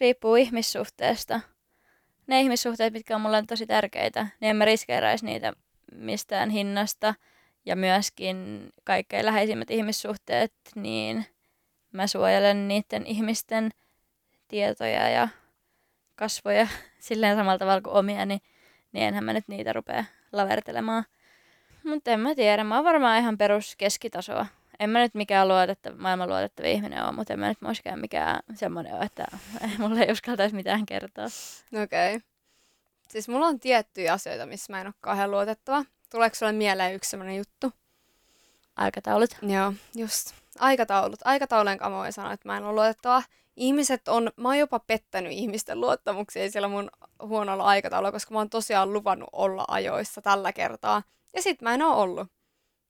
riippuu 0.00 0.36
ihmissuhteesta. 0.36 1.40
Ne 2.30 2.40
ihmissuhteet, 2.40 2.92
mitkä 2.92 3.14
on 3.14 3.20
mulle 3.20 3.42
tosi 3.46 3.66
tärkeitä, 3.66 4.26
niin 4.40 4.50
en 4.50 4.56
mä 4.56 4.64
riskeeräisi 4.64 5.24
niitä 5.24 5.52
mistään 5.92 6.50
hinnasta. 6.50 7.14
Ja 7.66 7.76
myöskin 7.76 8.68
kaikkein 8.84 9.26
läheisimmät 9.26 9.70
ihmissuhteet, 9.70 10.52
niin 10.74 11.26
mä 11.92 12.06
suojelen 12.06 12.68
niiden 12.68 13.06
ihmisten 13.06 13.70
tietoja 14.48 15.08
ja 15.08 15.28
kasvoja 16.16 16.68
silleen 16.98 17.36
samalla 17.36 17.58
tavalla 17.58 17.80
kuin 17.80 17.94
omia, 17.94 18.26
niin, 18.26 18.40
niin 18.92 19.04
enhän 19.04 19.24
mä 19.24 19.32
nyt 19.32 19.48
niitä 19.48 19.72
rupea 19.72 20.04
lavertelemaan. 20.32 21.04
Mutta 21.84 22.10
en 22.10 22.20
mä 22.20 22.34
tiedä, 22.34 22.64
mä 22.64 22.74
oon 22.74 22.84
varmaan 22.84 23.18
ihan 23.18 23.38
perus 23.38 23.76
keskitasoa. 23.76 24.46
En 24.80 24.90
mä 24.90 24.98
nyt 24.98 25.14
mikään 25.14 25.48
luotettava, 25.48 25.96
maailman 25.96 26.28
luotettava 26.28 26.68
ihminen 26.68 27.04
ole, 27.04 27.12
mutta 27.12 27.32
en 27.32 27.40
mä 27.40 27.48
nyt 27.48 27.60
myöskään 27.60 28.00
mikään 28.00 28.40
semmoinen 28.54 28.94
ole, 28.94 29.04
että 29.04 29.26
mulle 29.78 30.00
ei 30.00 30.12
uskaltaisi 30.12 30.56
mitään 30.56 30.86
kertoa. 30.86 31.24
Okei. 31.82 32.16
Okay. 32.16 32.28
Siis 33.08 33.28
mulla 33.28 33.46
on 33.46 33.60
tiettyjä 33.60 34.12
asioita, 34.12 34.46
missä 34.46 34.72
mä 34.72 34.80
en 34.80 34.86
ole 34.86 34.94
kauhean 35.00 35.30
luotettava. 35.30 35.84
Tuleeko 36.10 36.36
sulle 36.36 36.52
mieleen 36.52 36.94
yksi 36.94 37.10
semmoinen 37.10 37.36
juttu? 37.36 37.72
Aikataulut. 38.76 39.30
Joo, 39.42 39.72
just. 39.94 40.34
Aikataulut. 40.58 41.20
Aikataulujen 41.24 41.78
kanssa 41.78 41.90
mä 41.90 41.96
voin 41.96 42.12
sanoa, 42.12 42.32
että 42.32 42.48
mä 42.48 42.56
en 42.56 42.64
ole 42.64 42.74
luotettava. 42.74 43.22
Ihmiset 43.56 44.08
on, 44.08 44.30
mä 44.36 44.48
oon 44.48 44.58
jopa 44.58 44.78
pettänyt 44.78 45.32
ihmisten 45.32 45.80
luottamuksia 45.80 46.50
siellä 46.50 46.68
mun 46.68 46.90
huonolla 47.22 47.64
aikataululla, 47.64 48.12
koska 48.12 48.34
mä 48.34 48.38
oon 48.40 48.50
tosiaan 48.50 48.92
luvannut 48.92 49.28
olla 49.32 49.64
ajoissa 49.68 50.22
tällä 50.22 50.52
kertaa. 50.52 51.02
Ja 51.34 51.42
sit 51.42 51.62
mä 51.62 51.74
en 51.74 51.82
oo 51.82 52.00
ollut. 52.02 52.28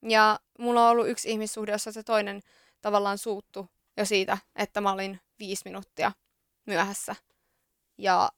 Ja 0.02 0.40
mulla 0.58 0.84
on 0.84 0.90
ollut 0.90 1.08
yksi 1.08 1.30
ihmissuhde, 1.30 1.72
jossa 1.72 1.92
se 1.92 2.02
toinen 2.02 2.42
tavallaan 2.80 3.18
suuttu 3.18 3.68
jo 3.96 4.04
siitä, 4.04 4.38
että 4.56 4.80
mä 4.80 4.92
olin 4.92 5.20
viisi 5.38 5.62
minuuttia 5.64 6.12
myöhässä. 6.66 7.16
Ja 7.98 8.30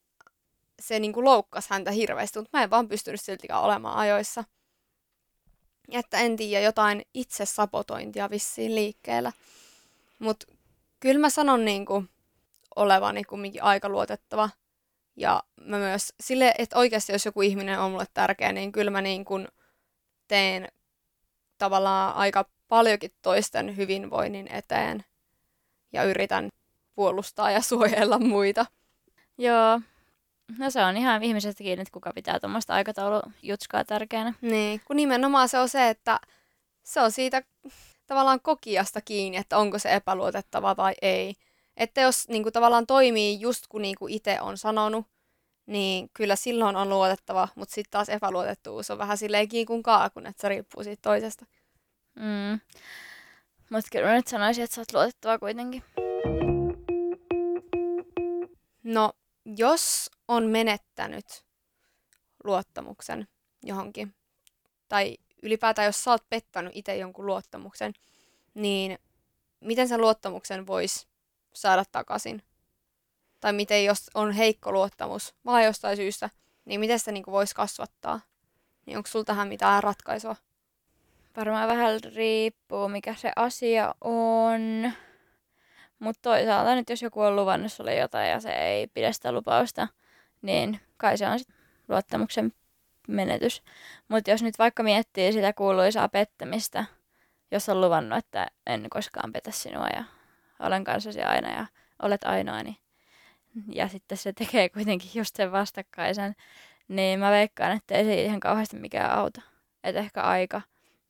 se 0.81 0.99
niinku 0.99 1.25
loukkasi 1.25 1.71
häntä 1.71 1.91
hirveästi, 1.91 2.39
mutta 2.39 2.59
mä 2.59 2.63
en 2.63 2.71
vaan 2.71 2.89
pystynyt 2.89 3.21
siltikään 3.21 3.63
olemaan 3.63 3.97
ajoissa. 3.97 4.45
Että 5.93 6.19
en 6.19 6.37
tiedä, 6.37 6.65
jotain 6.65 7.03
itse 7.15 7.47
sabotointia 7.47 8.31
vissiin 8.31 8.75
liikkeellä. 8.75 9.33
Mutta 10.19 10.47
kyllä 11.01 11.21
mä 11.21 11.31
sanon 11.31 11.65
niinku 11.65 12.05
olevani 12.77 13.25
kumminkin 13.25 13.63
aika 13.63 13.89
luotettava. 13.89 14.51
Ja 15.17 15.43
mä 15.61 15.79
myös 15.79 16.13
sille, 16.21 16.55
että 16.59 16.79
oikeasti 16.79 17.13
jos 17.13 17.27
joku 17.27 17.43
ihminen 17.43 17.81
on 17.81 17.91
mulle 17.91 18.07
tärkeä, 18.15 18.53
niin 18.53 18.73
kyllä 18.73 18.91
mä 18.91 19.01
niin 19.01 19.25
kuin 19.25 19.49
teen 20.29 20.69
tavallaan 21.63 22.15
aika 22.15 22.45
paljonkin 22.69 23.13
toisten 23.23 23.77
hyvinvoinnin 23.77 24.49
eteen 24.53 25.05
ja 25.93 26.05
yritän 26.05 26.49
puolustaa 26.95 27.51
ja 27.51 27.61
suojella 27.71 28.19
muita. 28.19 28.67
Joo. 29.39 29.81
No 30.59 30.71
se 30.71 30.85
on 30.85 30.97
ihan 30.97 31.23
ihmisestä 31.23 31.65
kiinni, 31.65 31.83
että 31.83 31.93
kuka 31.93 32.13
pitää 32.15 32.41
tuommoista 32.41 32.75
aikataulujutskaa 32.75 33.85
tärkeänä. 33.85 34.35
Niin, 34.41 34.81
kun 34.85 34.97
nimenomaan 34.97 35.49
se 35.49 35.59
on 35.59 35.69
se, 35.69 35.89
että 35.89 36.21
se 36.83 37.01
on 37.01 37.13
siitä 37.13 37.43
tavallaan 38.07 38.41
kokijasta 38.41 39.01
kiinni, 39.01 39.39
että 39.39 39.59
onko 39.59 39.79
se 39.79 39.95
epäluotettava 39.95 40.77
vai 40.77 40.95
ei. 41.03 41.35
Että 41.77 42.01
jos 42.01 42.29
niin 42.29 42.43
kuin, 42.43 42.53
tavallaan 42.53 42.87
toimii 42.87 43.41
just 43.41 43.67
kun 43.69 43.83
niin 43.83 43.97
kuin 43.99 44.15
itse 44.15 44.41
on 44.41 44.59
sanonut, 44.59 45.07
niin 45.67 46.11
kyllä 46.15 46.37
silloin 46.37 46.77
on 46.77 46.89
luotettava, 46.89 47.49
mutta 47.55 47.75
sitten 47.75 47.91
taas 47.91 48.09
epäluotettuus 48.09 48.91
on 48.91 48.99
vähän 48.99 49.19
silleen 49.19 49.49
kiinni 49.49 49.67
kuin 49.67 49.83
kaakun, 49.83 50.27
että 50.27 50.41
se 50.41 50.49
riippuu 50.49 50.85
siitä 50.85 51.03
toisesta. 51.03 51.47
Mm. 52.15 52.61
Mutta 53.71 53.89
kyllä 53.93 54.09
mä 54.09 54.15
nyt 54.15 54.27
sanoisin, 54.27 54.65
että 54.65 54.75
sä 54.75 54.81
oot 54.81 54.93
luotettava 54.93 55.39
kuitenkin. 55.39 55.85
No, 58.83 59.13
jos 59.45 60.11
on 60.29 60.47
menettänyt 60.47 61.45
luottamuksen 62.45 63.29
johonkin, 63.63 64.15
tai 64.89 65.19
ylipäätään 65.43 65.87
jos 65.87 66.05
sä 66.05 66.11
oot 66.11 66.29
pettänyt 66.31 66.73
itse 66.75 66.97
jonkun 66.97 67.27
luottamuksen, 67.27 67.93
niin 68.55 68.99
miten 69.61 69.89
sen 69.89 70.01
luottamuksen 70.01 70.67
voisi 70.67 71.07
saada 71.53 71.85
takaisin? 71.93 72.43
Tai 73.43 73.53
miten 73.53 73.85
jos 73.85 74.11
on 74.15 74.33
heikko 74.33 74.73
luottamus, 74.73 75.35
vai 75.47 75.65
jostain 75.65 75.97
syystä, 75.97 76.31
niin 76.65 76.81
miten 76.81 76.99
sitä 76.99 77.13
niin 77.13 77.25
voisi 77.27 77.55
kasvattaa? 77.55 78.21
Niin 78.87 78.97
onko 78.97 79.07
sulla 79.07 79.25
tähän 79.25 79.49
mitään 79.49 79.83
ratkaisua? 79.83 80.37
Varmaan 81.37 81.69
vähän 81.69 82.01
riippuu, 82.15 82.89
mikä 82.89 83.15
se 83.15 83.33
asia 83.37 83.95
on. 84.01 84.93
Mutta 85.99 86.23
toisaalta 86.23 86.75
nyt 86.75 86.91
jos 86.91 87.03
joku 87.03 87.21
on 87.21 87.37
luvannut 87.37 87.73
sulle 87.73 87.95
jotain 87.95 88.31
ja 88.31 88.41
se 88.41 88.53
ei 88.53 88.87
pidä 88.87 89.13
sitä 89.13 89.33
lupausta, 89.33 89.89
niin 90.43 90.81
kai 90.97 91.19
se 91.19 91.29
on 91.29 91.39
sit 91.39 91.49
luottamuksen 91.89 92.53
menetys. 93.09 93.63
Mutta 94.09 94.31
jos 94.31 94.43
nyt 94.43 94.59
vaikka 94.59 94.83
miettii 94.83 95.33
sitä 95.33 95.53
kuuluisaa 95.53 96.09
pettämistä, 96.09 96.85
jos 97.51 97.69
on 97.69 97.81
luvannut, 97.81 98.19
että 98.19 98.47
en 98.67 98.87
koskaan 98.91 99.33
petä 99.33 99.51
sinua 99.51 99.87
ja 99.97 100.05
olen 100.61 100.85
kanssasi 100.85 101.23
aina 101.23 101.51
ja 101.51 101.67
olet 102.03 102.25
ainoa, 102.25 102.63
niin 102.63 102.82
ja 103.69 103.89
sitten 103.89 104.19
se 104.19 104.33
tekee 104.33 104.69
kuitenkin 104.69 105.11
just 105.15 105.37
sen 105.37 105.53
vastakkaisen, 105.53 106.35
niin 106.89 107.21
mä 107.21 107.31
veikkaan, 107.31 107.73
että 107.77 107.95
ei 107.95 108.05
se 108.05 108.23
ihan 108.23 108.41
kauheasti 108.41 108.77
mikään 108.77 109.11
auta. 109.11 109.43
Että 109.85 110.01
ehkä 110.01 110.23
aika 110.23 110.63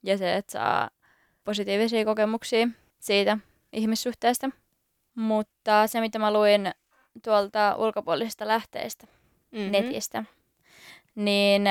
ja 0.03 0.17
se, 0.17 0.35
että 0.35 0.51
saa 0.51 0.89
positiivisia 1.43 2.05
kokemuksia 2.05 2.67
siitä 2.99 3.37
ihmissuhteesta. 3.73 4.49
Mutta 5.15 5.87
se, 5.87 6.01
mitä 6.01 6.19
mä 6.19 6.33
luin 6.33 6.71
tuolta 7.23 7.75
ulkopuolisista 7.75 8.47
lähteistä, 8.47 9.07
mm-hmm. 9.51 9.71
netistä, 9.71 10.23
niin 11.15 11.63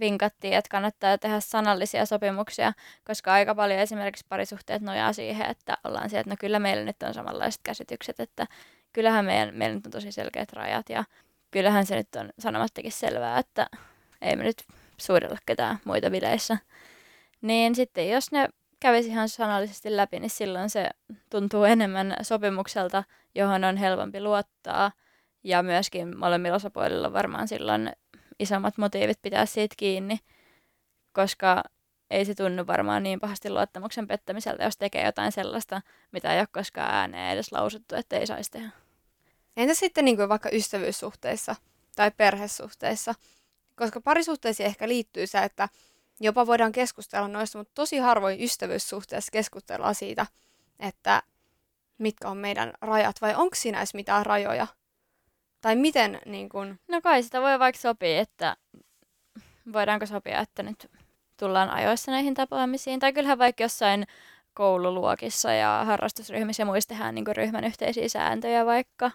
vinkattiin, 0.00 0.54
että 0.54 0.68
kannattaa 0.68 1.18
tehdä 1.18 1.40
sanallisia 1.40 2.06
sopimuksia, 2.06 2.72
koska 3.04 3.32
aika 3.32 3.54
paljon 3.54 3.80
esimerkiksi 3.80 4.26
parisuhteet 4.28 4.82
nojaa 4.82 5.12
siihen, 5.12 5.50
että 5.50 5.78
ollaan 5.84 6.10
siellä, 6.10 6.20
että 6.20 6.30
no 6.30 6.36
kyllä 6.40 6.58
meillä 6.58 6.84
nyt 6.84 7.02
on 7.02 7.14
samanlaiset 7.14 7.60
käsitykset, 7.62 8.20
että 8.20 8.46
kyllähän 8.94 9.24
meidän, 9.24 9.54
meillä 9.54 9.74
nyt 9.74 9.86
on 9.86 9.92
tosi 9.92 10.12
selkeät 10.12 10.52
rajat 10.52 10.88
ja 10.88 11.04
kyllähän 11.50 11.86
se 11.86 11.96
nyt 11.96 12.16
on 12.16 12.30
sanomattakin 12.38 12.92
selvää, 12.92 13.38
että 13.38 13.66
ei 14.22 14.36
me 14.36 14.42
nyt 14.44 14.64
suudella 14.96 15.38
ketään 15.46 15.78
muita 15.84 16.10
bileissä. 16.10 16.58
Niin 17.40 17.74
sitten 17.74 18.08
jos 18.08 18.32
ne 18.32 18.48
kävisi 18.80 19.08
ihan 19.08 19.28
sanallisesti 19.28 19.96
läpi, 19.96 20.20
niin 20.20 20.30
silloin 20.30 20.70
se 20.70 20.90
tuntuu 21.30 21.64
enemmän 21.64 22.16
sopimukselta, 22.22 23.04
johon 23.34 23.64
on 23.64 23.76
helpompi 23.76 24.20
luottaa. 24.20 24.92
Ja 25.44 25.62
myöskin 25.62 26.18
molemmilla 26.18 26.56
osapuolilla 26.56 27.12
varmaan 27.12 27.48
silloin 27.48 27.92
isommat 28.38 28.78
motiivit 28.78 29.18
pitää 29.22 29.46
siitä 29.46 29.74
kiinni, 29.78 30.18
koska 31.12 31.62
ei 32.10 32.24
se 32.24 32.34
tunnu 32.34 32.66
varmaan 32.66 33.02
niin 33.02 33.20
pahasti 33.20 33.50
luottamuksen 33.50 34.06
pettämiseltä, 34.06 34.64
jos 34.64 34.76
tekee 34.76 35.04
jotain 35.04 35.32
sellaista, 35.32 35.82
mitä 36.12 36.32
ei 36.34 36.40
ole 36.40 36.46
koskaan 36.52 36.94
ääneen 36.94 37.32
edes 37.32 37.52
lausuttu, 37.52 37.94
että 37.94 38.16
ei 38.16 38.26
saisi 38.26 38.50
tehdä. 38.50 38.83
Entä 39.56 39.74
sitten 39.74 40.04
niin 40.04 40.16
kuin 40.16 40.28
vaikka 40.28 40.48
ystävyyssuhteissa 40.52 41.56
tai 41.96 42.10
perhesuhteissa? 42.10 43.14
Koska 43.76 44.00
parisuhteisiin 44.00 44.66
ehkä 44.66 44.88
liittyy 44.88 45.26
se, 45.26 45.38
että 45.38 45.68
jopa 46.20 46.46
voidaan 46.46 46.72
keskustella 46.72 47.28
noista, 47.28 47.58
mutta 47.58 47.72
tosi 47.74 47.98
harvoin 47.98 48.42
ystävyyssuhteessa 48.42 49.30
keskustellaan 49.32 49.94
siitä, 49.94 50.26
että 50.80 51.22
mitkä 51.98 52.28
on 52.28 52.36
meidän 52.36 52.72
rajat, 52.80 53.20
vai 53.20 53.34
onko 53.34 53.54
siinä 53.54 53.78
edes 53.78 53.94
mitään 53.94 54.26
rajoja? 54.26 54.66
Tai 55.60 55.76
miten 55.76 56.20
niin 56.26 56.48
kun... 56.48 56.78
No 56.88 57.00
kai 57.00 57.22
sitä 57.22 57.40
voi 57.40 57.58
vaikka 57.58 57.80
sopia, 57.80 58.20
että 58.20 58.56
voidaanko 59.72 60.06
sopia, 60.06 60.40
että 60.40 60.62
nyt 60.62 60.90
tullaan 61.36 61.70
ajoissa 61.70 62.10
näihin 62.10 62.34
tapaamisiin. 62.34 63.00
Tai 63.00 63.12
kyllähän 63.12 63.38
vaikka 63.38 63.62
jossain 63.62 64.06
koululuokissa 64.54 65.52
ja 65.52 65.82
harrastusryhmissä 65.86 66.60
ja 66.60 66.66
muissa 66.66 66.88
tehdään 66.88 67.14
niin 67.14 67.36
ryhmän 67.36 67.64
yhteisiä 67.64 68.08
sääntöjä 68.08 68.66
vaikka. 68.66 69.10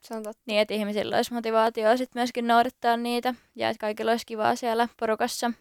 Se 0.00 0.14
on 0.14 0.22
totta. 0.22 0.42
Niin, 0.46 0.60
että 0.60 0.74
ihmisillä 0.74 1.16
olisi 1.16 1.34
motivaatio 1.34 1.96
sitten 1.96 2.20
myöskin 2.20 2.46
noudattaa 2.46 2.96
niitä 2.96 3.34
ja 3.54 3.68
että 3.68 3.80
kaikilla 3.80 4.10
olisi 4.10 4.26
kivaa 4.26 4.56
siellä 4.56 4.88
porukassa. 5.00 5.52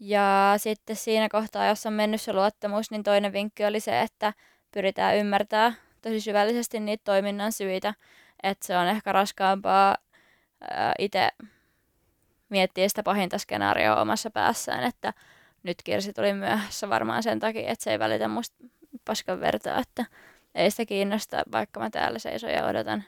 Ja 0.00 0.54
sitten 0.56 0.96
siinä 0.96 1.28
kohtaa, 1.28 1.66
jos 1.66 1.86
on 1.86 1.92
mennyt 1.92 2.20
se 2.20 2.32
luottamus, 2.32 2.90
niin 2.90 3.02
toinen 3.02 3.32
vinkki 3.32 3.64
oli 3.64 3.80
se, 3.80 4.00
että 4.00 4.32
pyritään 4.70 5.16
ymmärtää 5.16 5.72
tosi 6.02 6.20
syvällisesti 6.20 6.80
niitä 6.80 7.04
toiminnan 7.04 7.52
syitä, 7.52 7.94
että 8.42 8.66
se 8.66 8.78
on 8.78 8.86
ehkä 8.86 9.12
raskaampaa 9.12 9.96
itse 10.98 11.28
miettiä 12.48 12.88
sitä 12.88 13.02
pahinta 13.02 13.38
skenaarioa 13.38 14.00
omassa 14.00 14.30
päässään, 14.30 14.84
että 14.84 15.12
nyt 15.62 15.76
Kirsi 15.84 16.12
tuli 16.12 16.32
myöhässä 16.32 16.88
varmaan 16.88 17.22
sen 17.22 17.40
takia, 17.40 17.70
että 17.70 17.84
se 17.84 17.90
ei 17.90 17.98
välitä 17.98 18.28
musta 18.28 18.56
paskan 19.04 19.40
vertaa, 19.40 19.78
että 19.78 20.04
ei 20.54 20.70
sitä 20.70 20.86
kiinnosta, 20.86 21.42
vaikka 21.52 21.80
mä 21.80 21.90
täällä 21.90 22.18
seison 22.18 22.50
ja 22.50 22.66
odotan. 22.66 23.04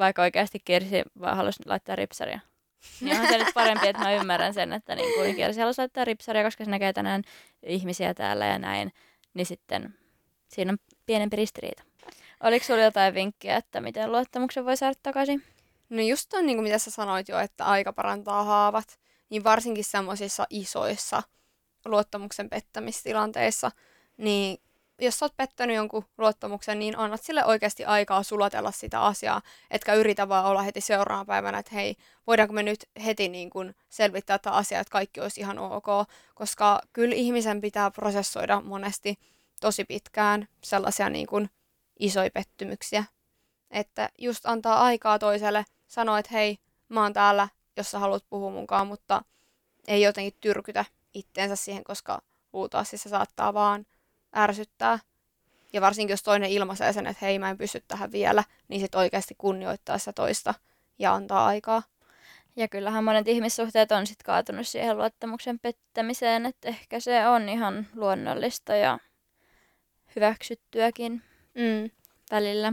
Vaikka 0.00 0.22
oikeasti 0.22 0.58
Kirsi 0.64 1.02
vaan 1.20 1.36
halusi 1.36 1.62
laittaa 1.66 1.96
ripsaria. 1.96 2.40
Niin 3.00 3.20
on 3.20 3.28
se 3.28 3.38
nyt 3.38 3.54
parempi, 3.54 3.88
että 3.88 4.02
mä 4.02 4.14
ymmärrän 4.14 4.54
sen, 4.54 4.72
että 4.72 4.94
niin 4.94 5.14
kuin 5.14 5.36
Kirsi 5.36 5.60
halusi 5.60 5.80
laittaa 5.80 6.04
ripsaria, 6.04 6.44
koska 6.44 6.64
se 6.64 6.70
näkee 6.70 6.92
tänään 6.92 7.22
ihmisiä 7.62 8.14
täällä 8.14 8.46
ja 8.46 8.58
näin. 8.58 8.92
Niin 9.34 9.46
sitten 9.46 9.94
siinä 10.48 10.72
on 10.72 10.78
pienempi 11.06 11.36
ristiriita. 11.36 11.82
Oliko 12.42 12.64
sulla 12.64 12.80
jotain 12.80 13.14
vinkkiä, 13.14 13.56
että 13.56 13.80
miten 13.80 14.12
luottamuksen 14.12 14.64
voi 14.64 14.76
saada 14.76 14.94
takaisin? 15.02 15.42
No 15.88 16.02
just 16.02 16.34
on 16.34 16.46
niin 16.46 16.56
kuin 16.56 16.64
mitä 16.64 16.78
sä 16.78 16.90
sanoit 16.90 17.28
jo, 17.28 17.38
että 17.38 17.64
aika 17.64 17.92
parantaa 17.92 18.44
haavat, 18.44 18.98
niin 19.30 19.44
varsinkin 19.44 19.84
semmoisissa 19.84 20.46
isoissa 20.50 21.22
luottamuksen 21.84 22.48
pettämistilanteissa, 22.50 23.70
niin 24.16 24.58
jos 25.00 25.18
sä 25.18 25.24
oot 25.24 25.36
pettänyt 25.36 25.76
jonkun 25.76 26.04
luottamuksen, 26.18 26.78
niin 26.78 26.98
annat 26.98 27.22
sille 27.22 27.44
oikeasti 27.44 27.84
aikaa 27.84 28.22
sulatella 28.22 28.72
sitä 28.72 29.02
asiaa, 29.02 29.42
etkä 29.70 29.94
yritä 29.94 30.28
vaan 30.28 30.44
olla 30.44 30.62
heti 30.62 30.80
seuraavana 30.80 31.24
päivänä, 31.24 31.58
että 31.58 31.74
hei, 31.74 31.96
voidaanko 32.26 32.54
me 32.54 32.62
nyt 32.62 32.84
heti 33.04 33.28
niin 33.28 33.50
kuin 33.50 33.74
selvittää 33.88 34.38
tätä 34.38 34.50
asiaa, 34.56 34.80
että 34.80 34.92
kaikki 34.92 35.20
olisi 35.20 35.40
ihan 35.40 35.58
ok, 35.58 35.86
koska 36.34 36.80
kyllä 36.92 37.14
ihmisen 37.14 37.60
pitää 37.60 37.90
prosessoida 37.90 38.60
monesti 38.60 39.18
tosi 39.60 39.84
pitkään 39.84 40.48
sellaisia 40.64 41.10
niin 41.10 41.26
kuin 41.26 41.50
isoja 41.98 42.30
pettymyksiä, 42.34 43.04
että 43.70 44.08
just 44.18 44.46
antaa 44.46 44.80
aikaa 44.80 45.18
toiselle, 45.18 45.64
sanoa, 45.88 46.18
että 46.18 46.32
hei, 46.32 46.58
mä 46.88 47.02
oon 47.02 47.12
täällä, 47.12 47.48
jos 47.76 47.90
sä 47.90 47.98
haluat 47.98 48.24
puhua 48.30 48.50
munkaan, 48.50 48.86
mutta 48.86 49.22
ei 49.88 50.02
jotenkin 50.02 50.34
tyrkytä 50.40 50.84
itteensä 51.14 51.56
siihen, 51.56 51.84
koska 51.84 52.22
luultavasti 52.52 52.98
se 52.98 53.08
saattaa 53.08 53.54
vaan 53.54 53.86
ärsyttää. 54.36 54.98
Ja 55.72 55.80
varsinkin 55.80 56.12
jos 56.12 56.22
toinen 56.22 56.50
ilmaisee 56.50 56.92
sen, 56.92 57.06
että 57.06 57.26
hei 57.26 57.38
mä 57.38 57.50
en 57.50 57.58
pysty 57.58 57.84
tähän 57.88 58.12
vielä, 58.12 58.44
niin 58.68 58.80
sit 58.80 58.94
oikeasti 58.94 59.34
kunnioittaa 59.38 59.98
sitä 59.98 60.12
toista 60.12 60.54
ja 60.98 61.14
antaa 61.14 61.46
aikaa. 61.46 61.82
Ja 62.56 62.68
kyllähän 62.68 63.04
monet 63.04 63.28
ihmissuhteet 63.28 63.92
on 63.92 64.06
sitten 64.06 64.24
kaatunut 64.24 64.68
siihen 64.68 64.98
luottamuksen 64.98 65.58
pettämiseen, 65.58 66.46
että 66.46 66.68
ehkä 66.68 67.00
se 67.00 67.28
on 67.28 67.48
ihan 67.48 67.86
luonnollista 67.94 68.74
ja 68.74 68.98
hyväksyttyäkin 70.16 71.22
mm. 71.54 71.90
välillä. 72.30 72.72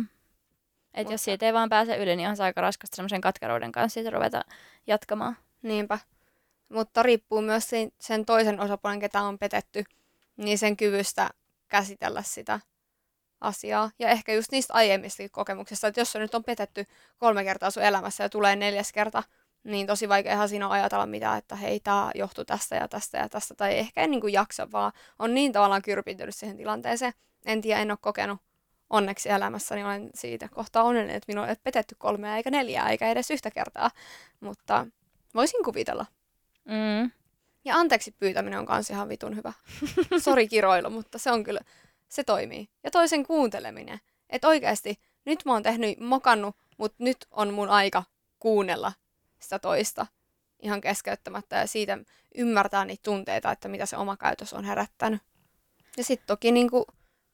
Että 0.93 1.13
jos 1.13 1.23
siitä 1.23 1.45
ei 1.45 1.53
vaan 1.53 1.69
pääse 1.69 1.97
yli, 1.97 2.15
niin 2.15 2.29
on 2.29 2.37
se 2.37 2.43
aika 2.43 2.61
raskasta 2.61 2.95
semmoisen 2.95 3.21
katkeruuden 3.21 3.71
kanssa 3.71 3.93
siitä 3.93 4.09
ruveta 4.09 4.45
jatkamaan. 4.87 5.37
Niinpä. 5.61 5.99
Mutta 6.69 7.03
riippuu 7.03 7.41
myös 7.41 7.69
sen 7.99 8.25
toisen 8.25 8.59
osapuolen, 8.59 8.99
ketä 8.99 9.21
on 9.21 9.39
petetty, 9.39 9.83
niin 10.37 10.57
sen 10.57 10.77
kyvystä 10.77 11.29
käsitellä 11.67 12.21
sitä 12.21 12.59
asiaa. 13.41 13.91
Ja 13.99 14.09
ehkä 14.09 14.33
just 14.33 14.51
niistä 14.51 14.73
aiemmista 14.73 15.23
kokemuksista, 15.31 15.87
että 15.87 16.01
jos 16.01 16.11
se 16.11 16.19
nyt 16.19 16.35
on 16.35 16.43
petetty 16.43 16.85
kolme 17.17 17.43
kertaa 17.43 17.71
sun 17.71 17.83
elämässä 17.83 18.23
ja 18.23 18.29
tulee 18.29 18.55
neljäs 18.55 18.93
kerta, 18.93 19.23
niin 19.63 19.87
tosi 19.87 20.09
vaikeahan 20.09 20.49
siinä 20.49 20.65
on 20.65 20.71
ajatella 20.71 21.05
mitään, 21.05 21.37
että 21.37 21.55
hei, 21.55 21.79
tämä 21.79 22.11
johtuu 22.15 22.45
tästä 22.45 22.75
ja 22.75 22.87
tästä 22.87 23.17
ja 23.17 23.29
tästä, 23.29 23.55
tai 23.55 23.77
ehkä 23.77 24.01
en 24.01 24.11
niin 24.11 24.21
kuin 24.21 24.33
jaksa, 24.33 24.71
vaan 24.71 24.91
on 25.19 25.33
niin 25.33 25.51
tavallaan 25.51 25.81
kyrpintynyt 25.81 26.35
siihen 26.35 26.57
tilanteeseen. 26.57 27.13
En 27.45 27.61
tiedä, 27.61 27.81
en 27.81 27.91
ole 27.91 27.97
kokenut 28.01 28.41
onneksi 28.89 29.29
elämässäni, 29.29 29.83
olen 29.83 30.09
siitä 30.13 30.47
kohtaa 30.47 30.83
onnellinen, 30.83 31.15
että 31.15 31.31
minua 31.31 31.47
ei 31.47 31.55
petetty 31.63 31.95
kolmea 31.97 32.37
eikä 32.37 32.51
neljää, 32.51 32.89
eikä 32.89 33.11
edes 33.11 33.31
yhtä 33.31 33.51
kertaa, 33.51 33.91
mutta 34.39 34.87
voisin 35.35 35.63
kuvitella. 35.63 36.05
Mm. 36.65 37.11
Ja 37.67 37.75
anteeksi 37.75 38.15
pyytäminen 38.19 38.59
on 38.59 38.65
kans 38.65 38.89
ihan 38.89 39.09
vitun 39.09 39.35
hyvä. 39.35 39.53
Sori 40.23 40.47
kiroilu, 40.47 40.89
mutta 40.89 41.17
se 41.17 41.31
on 41.31 41.43
kyllä, 41.43 41.61
se 42.09 42.23
toimii. 42.23 42.69
Ja 42.83 42.91
toisen 42.91 43.25
kuunteleminen. 43.25 43.99
Että 44.29 44.47
oikeasti, 44.47 44.99
nyt 45.25 45.45
mä 45.45 45.53
oon 45.53 45.63
tehnyt, 45.63 45.99
mokannut, 45.99 46.55
mutta 46.77 47.03
nyt 47.03 47.17
on 47.31 47.53
mun 47.53 47.69
aika 47.69 48.03
kuunnella 48.39 48.93
sitä 49.39 49.59
toista 49.59 50.05
ihan 50.59 50.81
keskeyttämättä 50.81 51.55
ja 51.55 51.67
siitä 51.67 51.97
ymmärtää 52.35 52.85
niitä 52.85 53.03
tunteita, 53.03 53.51
että 53.51 53.67
mitä 53.67 53.85
se 53.85 53.97
oma 53.97 54.17
käytös 54.17 54.53
on 54.53 54.63
herättänyt. 54.63 55.21
Ja 55.97 56.03
sitten 56.03 56.27
toki 56.27 56.51
niin 56.51 56.69
kuin, 56.69 56.85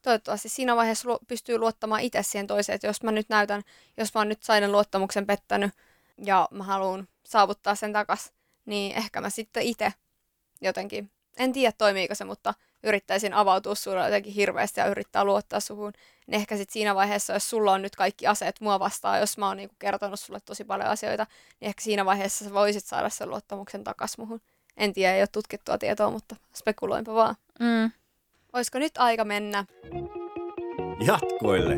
toivottavasti 0.02 0.48
siinä 0.48 0.76
vaiheessa 0.76 1.08
lu- 1.08 1.18
pystyy 1.28 1.58
luottamaan 1.58 2.00
itse 2.00 2.22
siihen 2.22 2.46
toiseen, 2.46 2.74
että 2.74 2.86
jos 2.86 3.02
mä 3.02 3.12
nyt 3.12 3.28
näytän, 3.28 3.62
jos 3.96 4.14
mä 4.14 4.20
oon 4.20 4.28
nyt 4.28 4.42
sainen 4.42 4.72
luottamuksen 4.72 5.26
pettänyt 5.26 5.74
ja 6.18 6.48
mä 6.50 6.64
haluan 6.64 7.08
saavuttaa 7.24 7.74
sen 7.74 7.92
takas, 7.92 8.32
niin 8.66 8.96
ehkä 8.96 9.20
mä 9.20 9.30
sitten 9.30 9.62
itse 9.62 9.92
jotenkin, 10.68 11.10
en 11.36 11.52
tiedä 11.52 11.72
toimiiko 11.78 12.14
se, 12.14 12.24
mutta 12.24 12.54
yrittäisin 12.82 13.34
avautua 13.34 13.74
sulle 13.74 14.04
jotenkin 14.04 14.32
hirveästi 14.32 14.80
ja 14.80 14.86
yrittää 14.86 15.24
luottaa 15.24 15.60
suhun. 15.60 15.92
Niin 16.26 16.34
ehkä 16.34 16.56
sitten 16.56 16.72
siinä 16.72 16.94
vaiheessa, 16.94 17.32
jos 17.32 17.50
sulla 17.50 17.72
on 17.72 17.82
nyt 17.82 17.96
kaikki 17.96 18.26
aseet 18.26 18.60
mua 18.60 18.80
vastaan, 18.80 19.20
jos 19.20 19.38
mä 19.38 19.46
oon 19.48 19.56
niinku 19.56 19.76
kertonut 19.78 20.20
sulle 20.20 20.40
tosi 20.40 20.64
paljon 20.64 20.88
asioita, 20.88 21.26
niin 21.60 21.68
ehkä 21.68 21.82
siinä 21.82 22.04
vaiheessa 22.04 22.44
sä 22.44 22.54
voisit 22.54 22.84
saada 22.84 23.08
sen 23.08 23.30
luottamuksen 23.30 23.84
takas 23.84 24.18
muhun. 24.18 24.40
En 24.76 24.92
tiedä, 24.92 25.14
ei 25.14 25.20
ole 25.20 25.28
tutkittua 25.32 25.78
tietoa, 25.78 26.10
mutta 26.10 26.36
spekuloinpa 26.56 27.14
vaan. 27.14 27.36
Mm. 27.60 27.90
Olisiko 28.52 28.78
nyt 28.78 28.98
aika 28.98 29.24
mennä? 29.24 29.64
Jatkoille. 31.06 31.76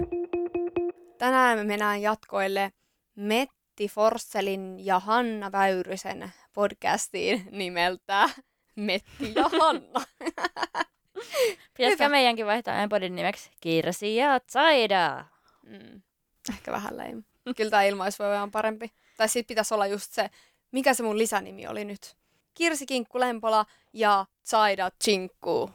Tänään 1.18 1.58
me 1.58 1.64
mennään 1.64 2.02
jatkoille 2.02 2.72
Metti 3.14 3.88
Forsselin 3.88 4.86
ja 4.86 4.98
Hanna 4.98 5.52
Väyrysen 5.52 6.32
podcastiin 6.52 7.48
nimeltä 7.50 8.28
Metti 8.76 9.32
ja 9.34 9.48
Hanna. 9.60 10.00
Pitäisikö 11.76 12.08
meidänkin 12.08 12.46
vaihtaa 12.46 12.88
podin 12.88 13.14
nimeksi 13.14 13.50
Kirsi 13.60 14.16
ja 14.16 14.40
Zaida? 14.52 15.24
Mm. 15.62 16.02
Ehkä 16.48 16.72
vähän 16.72 16.96
leim. 16.96 17.24
Kyllä 17.56 17.70
tämä 17.70 17.82
ilmais 17.82 18.18
voi 18.18 18.36
olla 18.36 18.48
parempi. 18.52 18.92
Tai 19.16 19.28
sitten 19.28 19.48
pitäisi 19.54 19.74
olla 19.74 19.86
just 19.86 20.12
se, 20.12 20.30
mikä 20.72 20.94
se 20.94 21.02
mun 21.02 21.18
lisänimi 21.18 21.66
oli 21.66 21.84
nyt. 21.84 22.16
Kirsi 22.54 22.86
Kinkku 22.86 23.20
Lempola 23.20 23.66
ja 23.92 24.26
Zaida 24.46 24.90
Chinkku 25.04 25.70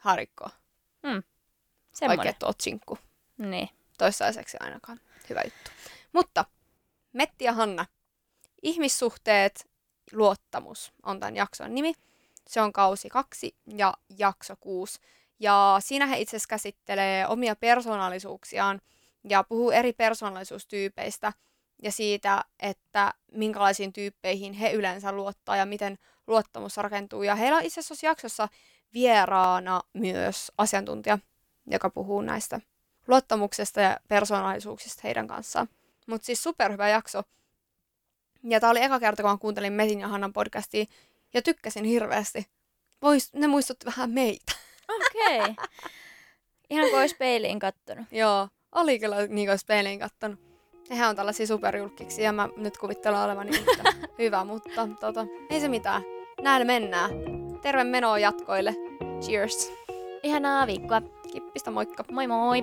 Harikko. 0.00 0.44
Mm. 1.02 1.22
Semmoinen. 1.92 2.20
Oikein 2.20 2.36
tuo 2.38 2.52
Chinkku. 2.62 2.98
Niin. 3.38 3.68
Toistaiseksi 3.98 4.56
ainakaan. 4.60 5.00
Hyvä 5.30 5.40
juttu. 5.44 5.70
Mutta 6.12 6.44
Metti 7.16 7.44
ja 7.44 7.52
Hanna. 7.52 7.86
Ihmissuhteet, 8.62 9.70
luottamus 10.12 10.92
on 11.02 11.20
tämän 11.20 11.36
jakson 11.36 11.74
nimi. 11.74 11.94
Se 12.48 12.60
on 12.60 12.72
kausi 12.72 13.08
kaksi 13.08 13.56
ja 13.76 13.94
jakso 14.18 14.56
kuusi. 14.60 14.98
Ja 15.40 15.76
siinä 15.80 16.06
he 16.06 16.18
itse 16.18 16.36
asiassa 16.36 16.48
käsittelee 16.48 17.26
omia 17.26 17.56
persoonallisuuksiaan 17.56 18.80
ja 19.28 19.44
puhuu 19.44 19.70
eri 19.70 19.92
persoonallisuustyypeistä 19.92 21.32
ja 21.82 21.92
siitä, 21.92 22.44
että 22.60 23.14
minkälaisiin 23.32 23.92
tyyppeihin 23.92 24.52
he 24.52 24.72
yleensä 24.72 25.12
luottaa 25.12 25.56
ja 25.56 25.66
miten 25.66 25.98
luottamus 26.26 26.76
rakentuu. 26.76 27.22
Ja 27.22 27.34
heillä 27.34 27.56
on 27.56 27.64
itse 27.64 27.80
asiassa 27.80 28.06
jaksossa 28.06 28.48
vieraana 28.94 29.80
myös 29.92 30.52
asiantuntija, 30.58 31.18
joka 31.66 31.90
puhuu 31.90 32.22
näistä 32.22 32.60
luottamuksesta 33.08 33.80
ja 33.80 34.00
persoonallisuuksista 34.08 35.00
heidän 35.04 35.26
kanssaan. 35.26 35.68
Mutta 36.06 36.26
siis 36.26 36.42
superhyvä 36.42 36.88
jakso. 36.88 37.22
Ja 38.42 38.60
tämä 38.60 38.70
oli 38.70 38.82
eka 38.82 39.00
kerta, 39.00 39.22
kun 39.22 39.38
kuuntelin 39.38 39.72
Metin 39.72 40.00
ja 40.00 40.08
Hannan 40.08 40.32
podcastia, 40.32 40.84
ja 41.36 41.42
tykkäsin 41.42 41.84
hirveästi. 41.84 42.46
Vois, 43.02 43.34
ne 43.34 43.46
muistutti 43.46 43.86
vähän 43.86 44.10
meitä. 44.10 44.52
Okei. 44.88 45.40
Okay. 45.40 45.54
Ihan 46.70 46.90
kuin 46.90 47.00
olisi 47.00 47.16
peiliin 47.16 47.58
kattonut. 47.58 48.06
Joo, 48.10 48.48
oli 48.74 48.98
kyllä 48.98 49.16
niin 49.16 49.28
kuin 49.28 49.50
olisi 49.50 49.66
peiliin 49.66 49.98
kattonut. 49.98 50.40
Nehän 50.88 51.10
on 51.10 51.16
tällaisia 51.16 51.46
superjulkiksi 51.46 52.22
ja 52.22 52.32
mä 52.32 52.48
nyt 52.56 52.78
kuvittelen 52.78 53.20
olevan 53.20 53.46
niin, 53.46 53.64
hyvä, 54.18 54.44
mutta 54.44 54.88
tota, 55.00 55.26
ei 55.50 55.60
se 55.60 55.68
mitään. 55.68 56.02
Näillä 56.42 56.64
mennään. 56.64 57.10
Terve 57.62 57.84
menoa 57.84 58.18
jatkoille. 58.18 58.74
Cheers. 59.20 59.72
Ihanaa 60.22 60.66
viikkoa. 60.66 61.02
Kippistä 61.32 61.70
moikka. 61.70 62.04
Moi 62.12 62.26
moi. 62.26 62.62